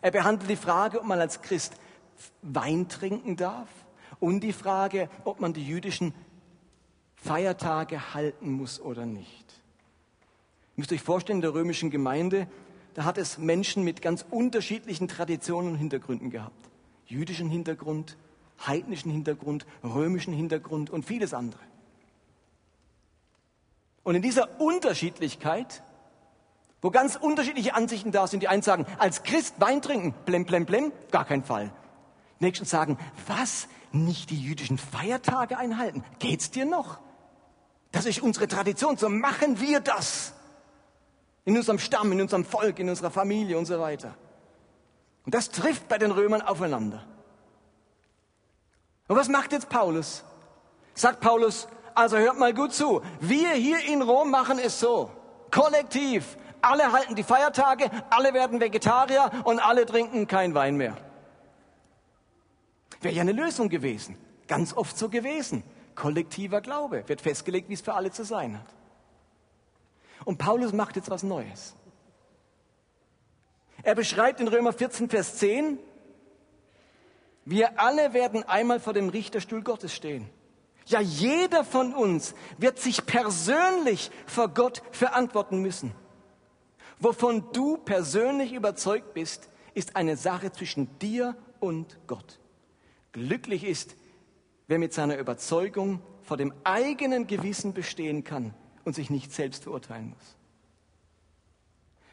[0.00, 1.74] Er behandelt die Frage, ob man als Christ
[2.42, 3.68] Wein trinken darf
[4.20, 6.14] und die Frage, ob man die jüdischen
[7.16, 9.44] Feiertage halten muss oder nicht.
[10.76, 12.46] Ihr müsst euch vorstellen, in der römischen Gemeinde,
[12.94, 16.70] da hat es Menschen mit ganz unterschiedlichen Traditionen und Hintergründen gehabt.
[17.06, 18.16] Jüdischen Hintergrund,
[18.66, 21.60] heidnischen Hintergrund, römischen Hintergrund und vieles andere.
[24.02, 25.82] Und in dieser Unterschiedlichkeit,
[26.82, 30.66] wo ganz unterschiedliche Ansichten da sind, die einen sagen, als Christ Wein trinken, blem, blem,
[30.66, 31.72] blem, gar kein Fall.
[32.38, 36.04] Die nächsten sagen, was, nicht die jüdischen Feiertage einhalten?
[36.18, 36.98] Geht's dir noch?
[37.92, 40.34] Das ist unsere Tradition, so machen wir das.
[41.44, 44.14] In unserem Stamm, in unserem Volk, in unserer Familie und so weiter.
[45.24, 47.04] Und das trifft bei den Römern aufeinander.
[49.08, 50.24] Und was macht jetzt Paulus?
[50.94, 53.02] Sagt Paulus, also hört mal gut zu.
[53.20, 55.10] Wir hier in Rom machen es so.
[55.50, 56.36] Kollektiv.
[56.60, 60.96] Alle halten die Feiertage, alle werden Vegetarier und alle trinken kein Wein mehr.
[63.02, 64.16] Wäre ja eine Lösung gewesen.
[64.48, 65.62] Ganz oft so gewesen.
[65.94, 68.66] Kollektiver Glaube wird festgelegt, wie es für alle zu sein hat.
[70.24, 71.74] Und Paulus macht jetzt was Neues.
[73.84, 75.78] Er beschreibt in Römer 14, Vers 10,
[77.44, 80.28] wir alle werden einmal vor dem Richterstuhl Gottes stehen.
[80.86, 85.92] Ja, jeder von uns wird sich persönlich vor Gott verantworten müssen.
[86.98, 92.38] Wovon du persönlich überzeugt bist, ist eine Sache zwischen dir und Gott.
[93.12, 93.96] Glücklich ist,
[94.66, 100.10] wer mit seiner Überzeugung vor dem eigenen Gewissen bestehen kann und sich nicht selbst verurteilen
[100.10, 100.36] muss.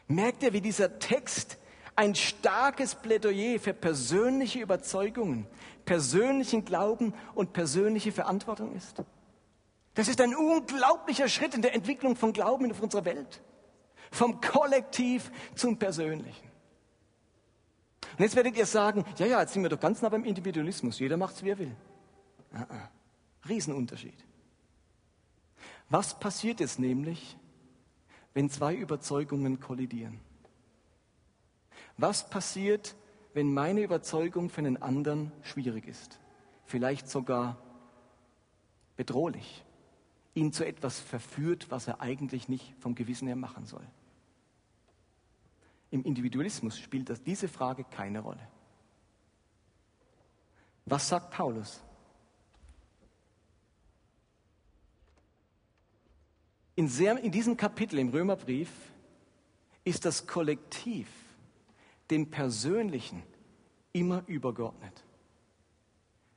[0.08, 1.56] Merkt ihr, wie dieser Text
[1.96, 5.46] ein starkes Plädoyer für persönliche Überzeugungen,
[5.84, 9.02] persönlichen Glauben und persönliche Verantwortung ist.
[9.94, 13.42] Das ist ein unglaublicher Schritt in der Entwicklung von Glauben in unserer Welt.
[14.10, 16.50] Vom Kollektiv zum Persönlichen.
[18.18, 20.98] Und jetzt werdet ihr sagen, ja, ja, jetzt sind wir doch ganz nah beim Individualismus.
[20.98, 21.76] Jeder macht es, wie er will.
[22.52, 22.90] Ah, ah.
[23.48, 24.24] Riesenunterschied.
[25.88, 27.36] Was passiert jetzt nämlich,
[28.34, 30.20] wenn zwei Überzeugungen kollidieren?
[31.96, 32.96] Was passiert,
[33.34, 36.18] wenn meine Überzeugung für einen anderen schwierig ist?
[36.64, 37.58] Vielleicht sogar
[38.96, 39.64] bedrohlich.
[40.34, 43.86] Ihn zu etwas verführt, was er eigentlich nicht vom Gewissen her machen soll.
[45.90, 48.48] Im Individualismus spielt das, diese Frage keine Rolle.
[50.86, 51.82] Was sagt Paulus?
[56.74, 58.70] In, sehr, in diesem Kapitel im Römerbrief
[59.84, 61.08] ist das Kollektiv
[62.10, 63.22] dem Persönlichen
[63.92, 65.04] immer übergeordnet.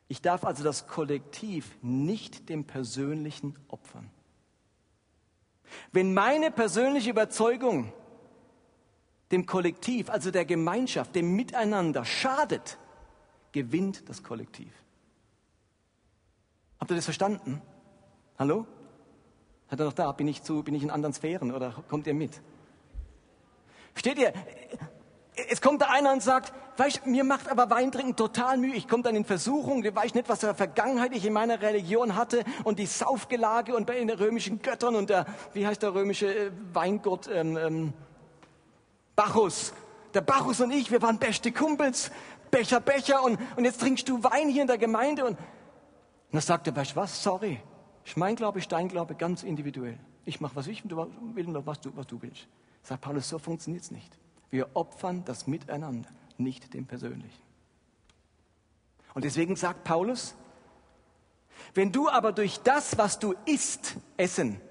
[0.07, 4.09] Ich darf also das Kollektiv nicht dem Persönlichen opfern.
[5.91, 7.91] Wenn meine persönliche Überzeugung
[9.31, 12.77] dem Kollektiv, also der Gemeinschaft, dem Miteinander schadet,
[13.51, 14.71] gewinnt das Kollektiv.
[16.79, 17.61] Habt ihr das verstanden?
[18.37, 18.67] Hallo?
[19.69, 20.11] Seid ihr noch da?
[20.11, 22.41] Bin ich, zu, bin ich in anderen Sphären oder kommt ihr mit?
[23.95, 24.33] Steht ihr?
[25.49, 28.75] Es kommt da einer und sagt, weißt, mir macht aber Weintrinken total Mühe.
[28.75, 31.61] Ich komme dann in Versuchung, du weißt nicht, was für eine Vergangenheit ich in meiner
[31.61, 35.93] Religion hatte und die Saufgelage und bei den römischen Göttern und der, wie heißt der
[35.93, 37.93] römische äh, Weingott, ähm, ähm,
[39.15, 39.73] Bacchus.
[40.13, 42.11] Der Bacchus und ich, wir waren beste Kumpels,
[42.51, 45.37] Becher, Becher und, und jetzt trinkst du Wein hier in der Gemeinde und, und
[46.31, 47.59] dann sagt er, weißt du was, sorry,
[48.05, 49.97] ist mein Glaube, ist dein Glaube, ganz individuell.
[50.25, 50.97] Ich mache, was ich will,
[51.65, 52.47] was du, was du willst.
[52.81, 54.17] Sagt Paulus, so funktioniert es nicht.
[54.55, 57.43] Wir opfern das Miteinander, nicht dem Persönlichen.
[59.13, 60.33] Und deswegen sagt Paulus,
[61.73, 64.61] wenn du aber durch das, was du isst, essen,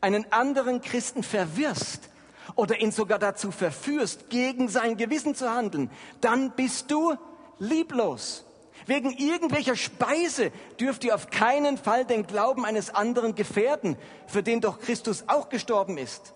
[0.00, 2.08] einen anderen Christen verwirrst
[2.54, 5.90] oder ihn sogar dazu verführst, gegen sein Gewissen zu handeln,
[6.22, 7.14] dann bist du
[7.58, 8.46] lieblos.
[8.86, 14.62] Wegen irgendwelcher Speise dürft ihr auf keinen Fall den Glauben eines anderen gefährden, für den
[14.62, 16.32] doch Christus auch gestorben ist.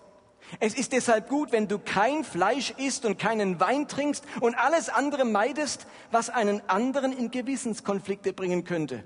[0.59, 4.89] Es ist deshalb gut, wenn du kein Fleisch isst und keinen Wein trinkst und alles
[4.89, 9.03] andere meidest, was einen anderen in Gewissenskonflikte bringen könnte.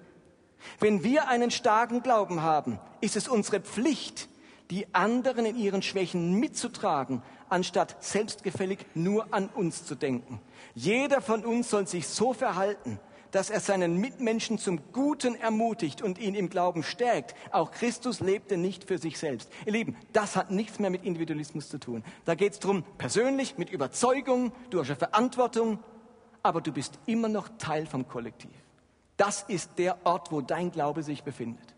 [0.79, 4.29] Wenn wir einen starken Glauben haben, ist es unsere Pflicht,
[4.71, 10.39] die anderen in ihren Schwächen mitzutragen, anstatt selbstgefällig nur an uns zu denken.
[10.73, 12.99] Jeder von uns soll sich so verhalten,
[13.33, 17.33] dass er seinen Mitmenschen zum Guten ermutigt und ihn im Glauben stärkt.
[17.51, 19.51] Auch Christus lebte nicht für sich selbst.
[19.65, 22.03] Ihr Lieben, das hat nichts mehr mit Individualismus zu tun.
[22.25, 25.79] Da geht es darum, persönlich, mit Überzeugung, du hast eine Verantwortung,
[26.43, 28.51] aber du bist immer noch Teil vom Kollektiv.
[29.17, 31.73] Das ist der Ort, wo dein Glaube sich befindet.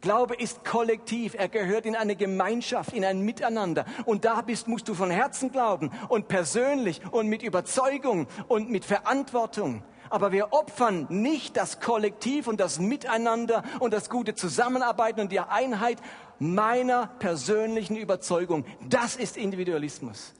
[0.00, 1.34] Glaube ist kollektiv.
[1.34, 3.84] Er gehört in eine Gemeinschaft, in ein Miteinander.
[4.06, 8.84] Und da bist, musst du von Herzen glauben und persönlich und mit Überzeugung und mit
[8.84, 9.82] Verantwortung.
[10.10, 15.40] Aber wir opfern nicht das Kollektiv und das Miteinander und das gute Zusammenarbeiten und die
[15.40, 15.98] Einheit
[16.38, 18.64] meiner persönlichen Überzeugung.
[18.88, 20.34] Das ist Individualismus.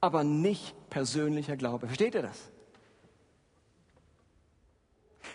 [0.00, 1.86] Aber nicht persönlicher Glaube.
[1.86, 2.38] Versteht ihr das?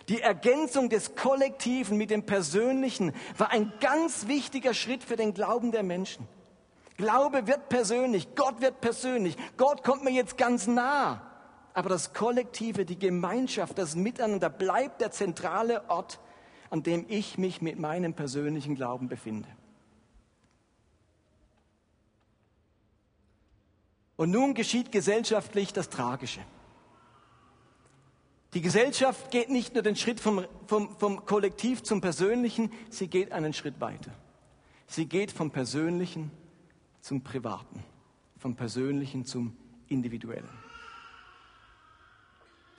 [0.07, 5.71] Die Ergänzung des Kollektiven mit dem Persönlichen war ein ganz wichtiger Schritt für den Glauben
[5.71, 6.27] der Menschen.
[6.97, 11.28] Glaube wird persönlich, Gott wird persönlich, Gott kommt mir jetzt ganz nah.
[11.73, 16.19] Aber das Kollektive, die Gemeinschaft, das Miteinander bleibt der zentrale Ort,
[16.69, 19.49] an dem ich mich mit meinem persönlichen Glauben befinde.
[24.15, 26.41] Und nun geschieht gesellschaftlich das Tragische.
[28.53, 33.31] Die Gesellschaft geht nicht nur den Schritt vom, vom, vom Kollektiv zum Persönlichen, sie geht
[33.31, 34.11] einen Schritt weiter.
[34.87, 36.31] Sie geht vom Persönlichen
[36.99, 37.83] zum Privaten,
[38.37, 39.55] vom Persönlichen zum
[39.87, 40.49] Individuellen.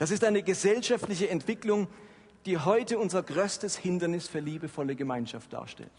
[0.00, 1.86] Das ist eine gesellschaftliche Entwicklung,
[2.46, 5.92] die heute unser größtes Hindernis für liebevolle Gemeinschaft darstellt.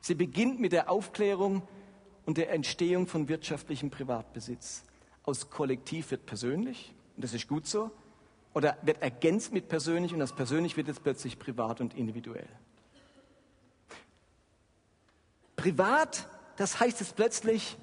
[0.00, 1.60] Sie beginnt mit der Aufklärung
[2.24, 4.84] und der Entstehung von wirtschaftlichem Privatbesitz.
[5.22, 7.90] Aus Kollektiv wird persönlich, und das ist gut so,
[8.54, 12.48] oder wird ergänzt mit persönlich und das persönlich wird jetzt plötzlich privat und individuell.
[15.56, 16.26] Privat,
[16.56, 17.76] das heißt jetzt plötzlich,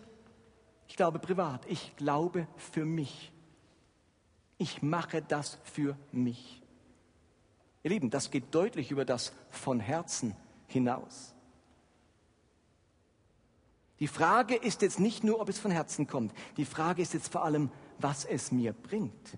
[0.87, 3.31] ich glaube privat, ich glaube für mich.
[4.57, 6.61] Ich mache das für mich.
[7.83, 10.35] Ihr Lieben, das geht deutlich über das von Herzen
[10.67, 11.33] hinaus.
[13.99, 16.33] Die Frage ist jetzt nicht nur, ob es von Herzen kommt.
[16.57, 19.37] Die Frage ist jetzt vor allem, was es mir bringt.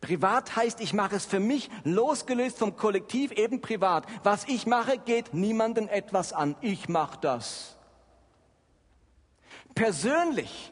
[0.00, 4.06] Privat heißt, ich mache es für mich, losgelöst vom Kollektiv, eben privat.
[4.22, 6.56] Was ich mache, geht niemandem etwas an.
[6.60, 7.76] Ich mache das.
[9.74, 10.71] Persönlich,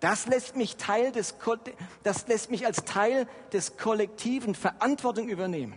[0.00, 1.36] das lässt mich Teil des,
[2.02, 5.74] das lässt mich als Teil des Kollektiven Verantwortung übernehmen.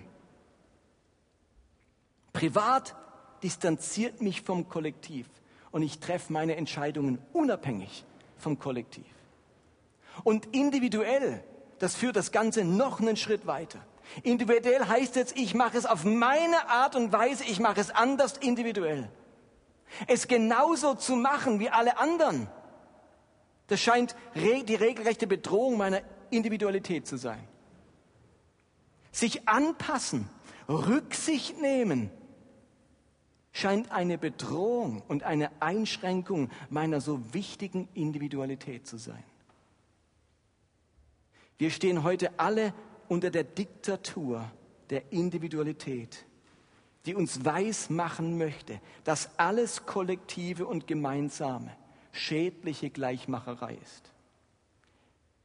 [2.32, 2.96] Privat
[3.44, 5.28] distanziert mich vom Kollektiv
[5.72, 8.06] und ich treffe meine Entscheidungen unabhängig
[8.38, 9.06] vom Kollektiv.
[10.24, 11.44] Und individuell
[11.84, 13.80] das führt das Ganze noch einen Schritt weiter.
[14.22, 18.38] Individuell heißt jetzt, ich mache es auf meine Art und Weise, ich mache es anders
[18.38, 19.10] individuell.
[20.08, 22.48] Es genauso zu machen wie alle anderen,
[23.68, 27.48] das scheint die regelrechte Bedrohung meiner Individualität zu sein.
[29.12, 30.28] Sich anpassen,
[30.68, 32.10] Rücksicht nehmen,
[33.52, 39.24] scheint eine Bedrohung und eine Einschränkung meiner so wichtigen Individualität zu sein.
[41.60, 42.74] Wir stehen heute alle
[43.08, 44.52] unter der Diktatur
[44.90, 46.26] der Individualität,
[47.06, 51.72] die uns weiß machen möchte, dass alles Kollektive und Gemeinsame
[52.14, 54.12] schädliche Gleichmacherei ist.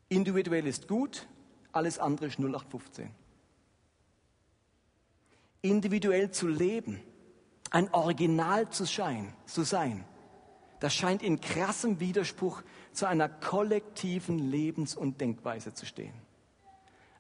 [0.09, 1.27] Individuell ist gut,
[1.73, 3.11] alles andere ist 0815.
[5.63, 7.03] Individuell zu leben,
[7.71, 10.05] ein Original zu, sein, zu sein,
[10.81, 12.63] das scheint in krassem Widerspruch
[12.93, 16.15] zu einer kollektiven Lebens- und Denkweise zu stehen.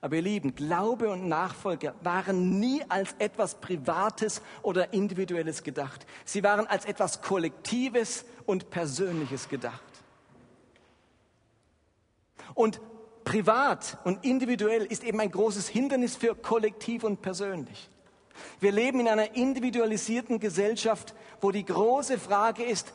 [0.00, 6.06] Aber ihr Lieben, Glaube und Nachfolge waren nie als etwas Privates oder Individuelles gedacht.
[6.24, 9.82] Sie waren als etwas Kollektives und Persönliches gedacht.
[12.54, 12.80] Und
[13.24, 17.90] privat und individuell ist eben ein großes Hindernis für kollektiv und persönlich.
[18.60, 22.92] Wir leben in einer individualisierten Gesellschaft, wo die große Frage ist,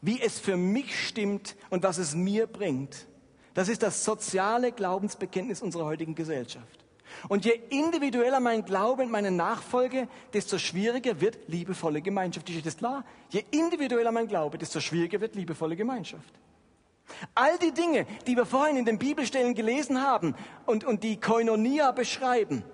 [0.00, 3.06] wie es für mich stimmt und was es mir bringt.
[3.54, 6.84] Das ist das soziale Glaubensbekenntnis unserer heutigen Gesellschaft.
[7.28, 12.50] Und je individueller mein Glaube und meine Nachfolge, desto schwieriger wird liebevolle Gemeinschaft.
[12.50, 13.04] Ist das klar?
[13.30, 16.34] Je individueller mein Glaube, desto schwieriger wird liebevolle Gemeinschaft.
[17.34, 20.34] All die Dinge, die wir vorhin in den Bibelstellen gelesen haben
[20.66, 22.64] und, und die Koinonia beschreiben,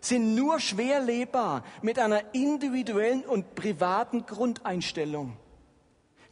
[0.00, 5.36] sind nur schwer lebbar mit einer individuellen und privaten Grundeinstellung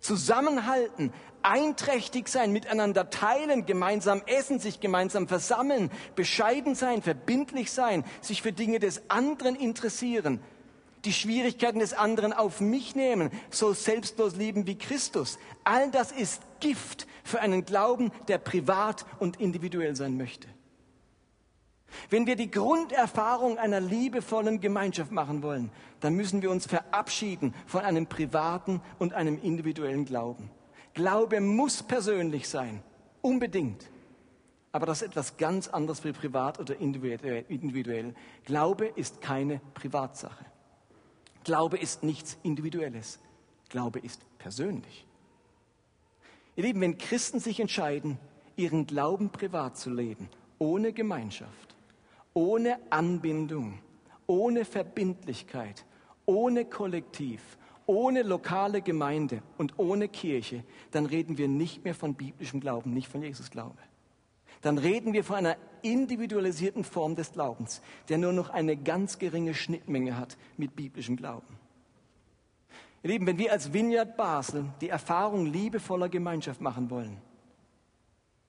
[0.04, 8.42] zusammenhalten, einträchtig sein, miteinander teilen, gemeinsam essen, sich gemeinsam versammeln, bescheiden sein, verbindlich sein, sich
[8.42, 10.40] für Dinge des anderen interessieren,
[11.06, 15.38] die Schwierigkeiten des anderen auf mich nehmen, so selbstlos lieben wie Christus.
[15.64, 20.48] All das ist Gift für einen Glauben, der privat und individuell sein möchte.
[22.10, 25.70] Wenn wir die Grunderfahrung einer liebevollen Gemeinschaft machen wollen,
[26.00, 30.50] dann müssen wir uns verabschieden von einem privaten und einem individuellen Glauben.
[30.94, 32.82] Glaube muss persönlich sein,
[33.22, 33.90] unbedingt.
[34.72, 38.14] Aber das ist etwas ganz anderes wie privat oder individuell.
[38.44, 40.44] Glaube ist keine Privatsache.
[41.44, 43.20] Glaube ist nichts Individuelles.
[43.68, 45.06] Glaube ist persönlich.
[46.56, 48.18] Ihr Lieben, wenn Christen sich entscheiden,
[48.56, 50.28] ihren Glauben privat zu leben,
[50.58, 51.63] ohne Gemeinschaft,
[52.34, 53.78] ohne Anbindung,
[54.26, 55.86] ohne Verbindlichkeit,
[56.26, 62.60] ohne Kollektiv, ohne lokale Gemeinde und ohne Kirche, dann reden wir nicht mehr von biblischem
[62.60, 63.78] Glauben, nicht von Jesusglaube.
[64.62, 69.54] Dann reden wir von einer individualisierten Form des Glaubens, der nur noch eine ganz geringe
[69.54, 71.58] Schnittmenge hat mit biblischem Glauben.
[73.02, 77.20] Ihr Lieben, wenn wir als Vineyard Basel die Erfahrung liebevoller Gemeinschaft machen wollen,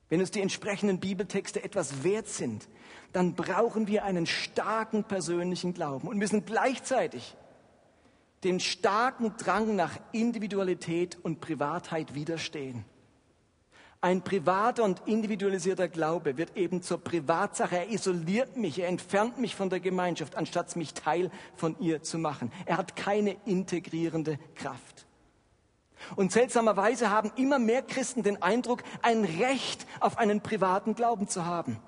[0.09, 2.67] wenn uns die entsprechenden Bibeltexte etwas wert sind,
[3.13, 7.35] dann brauchen wir einen starken persönlichen Glauben und müssen gleichzeitig
[8.43, 12.85] dem starken Drang nach Individualität und Privatheit widerstehen.
[14.01, 17.77] Ein privater und individualisierter Glaube wird eben zur Privatsache.
[17.77, 22.19] Er isoliert mich, er entfernt mich von der Gemeinschaft, anstatt mich Teil von ihr zu
[22.19, 22.51] machen.
[22.67, 25.04] Er hat keine integrierende Kraft.
[26.15, 31.45] Und seltsamerweise haben immer mehr Christen den Eindruck, ein Recht auf einen privaten Glauben zu
[31.45, 31.79] haben.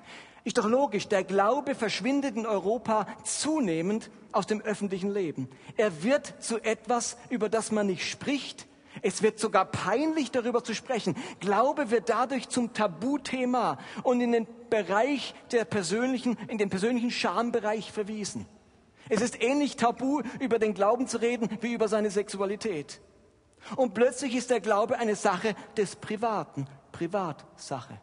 [0.44, 5.50] Ist doch logisch, der Glaube verschwindet in Europa zunehmend aus dem öffentlichen Leben.
[5.76, 8.68] Er wird zu etwas, über das man nicht spricht,
[9.02, 11.16] es wird sogar peinlich, darüber zu sprechen.
[11.40, 17.92] Glaube wird dadurch zum Tabuthema und in den Bereich der persönlichen, in den persönlichen Schambereich
[17.92, 18.46] verwiesen.
[19.10, 23.00] Es ist ähnlich tabu, über den Glauben zu reden, wie über seine Sexualität.
[23.76, 28.00] Und plötzlich ist der Glaube eine Sache des Privaten, Privatsache.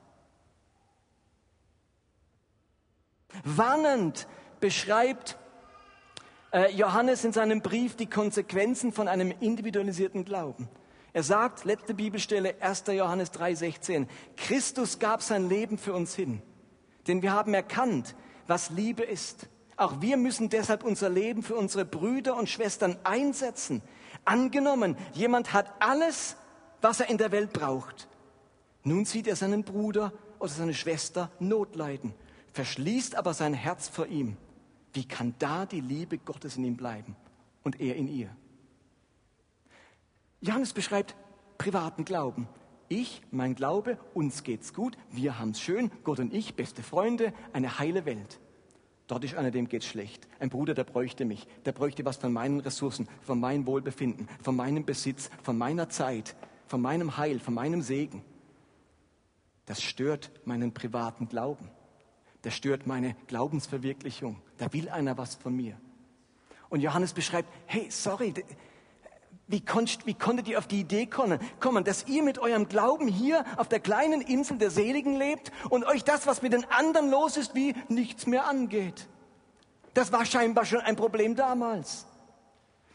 [3.43, 4.29] Warnend
[4.61, 5.37] beschreibt
[6.53, 10.69] äh, Johannes in seinem Brief die Konsequenzen von einem individualisierten Glauben.
[11.13, 12.85] Er sagt, letzte Bibelstelle, 1.
[12.89, 14.07] Johannes 3,16,
[14.37, 16.43] Christus gab sein Leben für uns hin.
[17.07, 18.15] Denn wir haben erkannt,
[18.47, 19.49] was Liebe ist.
[19.77, 23.83] Auch wir müssen deshalb unser Leben für unsere Brüder und Schwestern einsetzen.
[24.25, 26.37] Angenommen, jemand hat alles,
[26.81, 28.09] was er in der Welt braucht.
[28.83, 32.15] Nun sieht er seinen Bruder oder seine Schwester Not leiden,
[32.53, 34.37] verschließt aber sein Herz vor ihm.
[34.93, 37.17] Wie kann da die Liebe Gottes in ihm bleiben
[37.63, 38.31] und er in ihr?
[40.41, 41.17] Johannes beschreibt
[41.57, 42.49] privaten Glauben.
[42.89, 47.79] Ich, mein Glaube, uns geht's gut, wir haben's schön, Gott und ich, beste Freunde, eine
[47.79, 48.39] heile Welt.
[49.07, 50.27] Dort ist einer, dem geht's schlecht.
[50.39, 51.47] Ein Bruder, der bräuchte mich.
[51.67, 56.35] Der bräuchte was von meinen Ressourcen, von meinem Wohlbefinden, von meinem Besitz, von meiner Zeit,
[56.67, 58.25] von meinem Heil, von meinem Segen.
[59.67, 61.71] Das stört meinen privaten Glauben.
[62.43, 64.41] Das stört meine Glaubensverwirklichung.
[64.59, 65.79] Da will einer was von mir.
[66.71, 68.35] Und Johannes beschreibt, hey, sorry,
[69.47, 73.45] wie, konnt, wie konntet ihr auf die Idee kommen, dass ihr mit eurem Glauben hier
[73.57, 77.37] auf der kleinen Insel der Seligen lebt und euch das, was mit den anderen los
[77.37, 79.07] ist, wie nichts mehr angeht?
[79.93, 82.07] Das war scheinbar schon ein Problem damals.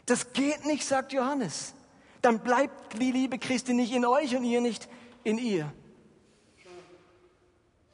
[0.06, 1.74] Das geht nicht, sagt Johannes.
[2.20, 4.88] Dann bleibt die Liebe Christi nicht in euch und ihr nicht
[5.22, 5.72] in ihr.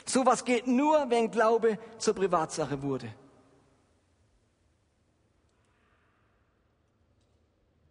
[0.06, 3.12] Sowas geht nur, wenn Glaube zur Privatsache wurde.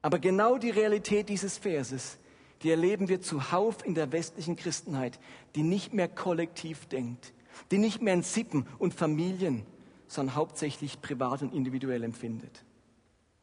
[0.06, 2.20] Aber genau die Realität dieses Verses,
[2.62, 5.20] die erleben wir zuhauf in der westlichen Christenheit,
[5.56, 7.34] die nicht mehr kollektiv denkt,
[7.72, 9.66] die nicht mehr in Sippen und Familien,
[10.06, 12.64] sondern hauptsächlich privat und individuell empfindet.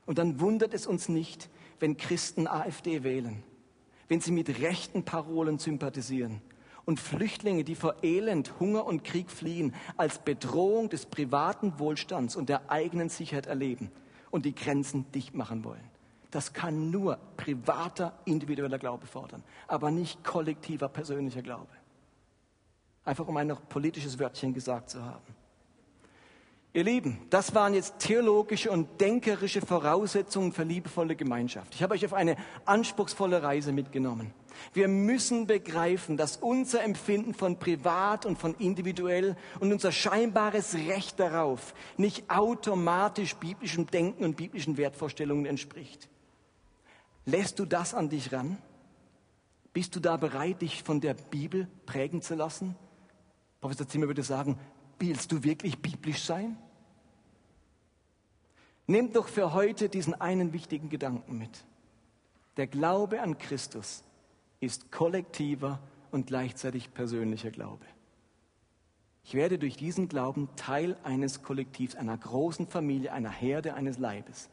[0.06, 1.50] Und dann wundert es uns nicht,
[1.80, 3.42] wenn Christen AfD wählen,
[4.06, 6.42] wenn sie mit rechten Parolen sympathisieren
[6.84, 12.48] und Flüchtlinge, die vor Elend, Hunger und Krieg fliehen, als Bedrohung des privaten Wohlstands und
[12.48, 13.90] der eigenen Sicherheit erleben
[14.30, 15.91] und die Grenzen dicht machen wollen.
[16.32, 21.68] Das kann nur privater, individueller Glaube fordern, aber nicht kollektiver, persönlicher Glaube.
[23.04, 25.36] Einfach um ein noch politisches Wörtchen gesagt zu haben.
[26.72, 31.74] Ihr Lieben, das waren jetzt theologische und denkerische Voraussetzungen für liebevolle Gemeinschaft.
[31.74, 34.32] Ich habe euch auf eine anspruchsvolle Reise mitgenommen.
[34.72, 41.20] Wir müssen begreifen, dass unser Empfinden von privat und von individuell und unser scheinbares Recht
[41.20, 46.08] darauf nicht automatisch biblischem Denken und biblischen Wertvorstellungen entspricht.
[47.24, 48.58] Lässt du das an dich ran?
[49.72, 52.76] Bist du da bereit, dich von der Bibel prägen zu lassen?
[53.60, 54.58] Professor Zimmer würde sagen,
[54.98, 56.58] willst du wirklich biblisch sein?
[58.86, 61.64] Nimm doch für heute diesen einen wichtigen Gedanken mit.
[62.56, 64.02] Der Glaube an Christus
[64.60, 67.86] ist kollektiver und gleichzeitig persönlicher Glaube.
[69.24, 74.50] Ich werde durch diesen Glauben Teil eines Kollektivs, einer großen Familie, einer Herde, eines Leibes.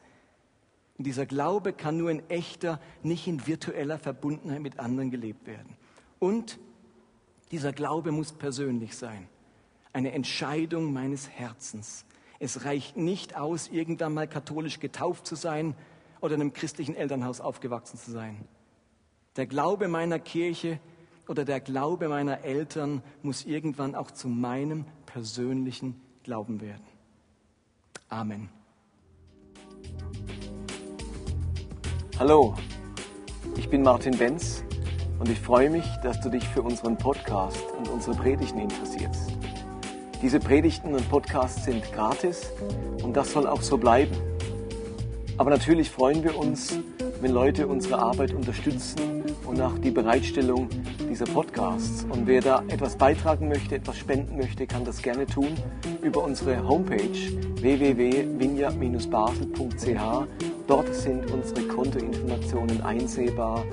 [1.00, 5.78] Und dieser Glaube kann nur in echter, nicht in virtueller Verbundenheit mit anderen gelebt werden.
[6.18, 6.58] Und
[7.52, 9.26] dieser Glaube muss persönlich sein.
[9.94, 12.04] Eine Entscheidung meines Herzens.
[12.38, 15.74] Es reicht nicht aus, irgendwann mal katholisch getauft zu sein
[16.20, 18.46] oder in einem christlichen Elternhaus aufgewachsen zu sein.
[19.36, 20.80] Der Glaube meiner Kirche
[21.28, 26.84] oder der Glaube meiner Eltern muss irgendwann auch zu meinem persönlichen Glauben werden.
[28.10, 28.50] Amen.
[32.20, 32.54] Hallo,
[33.56, 34.62] ich bin Martin Benz
[35.18, 39.32] und ich freue mich, dass du dich für unseren Podcast und unsere Predigten interessierst.
[40.20, 42.52] Diese Predigten und Podcasts sind gratis
[43.02, 44.14] und das soll auch so bleiben.
[45.38, 46.78] Aber natürlich freuen wir uns,
[47.20, 50.68] wenn Leute unsere Arbeit unterstützen und auch die Bereitstellung
[51.08, 52.06] dieser Podcasts.
[52.08, 55.48] Und wer da etwas beitragen möchte, etwas spenden möchte, kann das gerne tun
[56.02, 57.10] über unsere Homepage
[57.60, 60.26] www.vinja-basel.ch.
[60.66, 63.64] Dort sind unsere Kontoinformationen einsehbar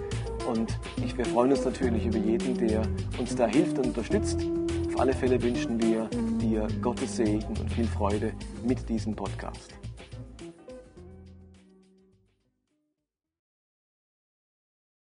[0.49, 2.81] und ich, wir freuen uns natürlich über jeden, der
[3.19, 4.45] uns da hilft und unterstützt.
[4.87, 6.09] Auf alle Fälle wünschen wir
[6.41, 8.33] dir Gottes Segen und viel Freude
[8.65, 9.73] mit diesem Podcast.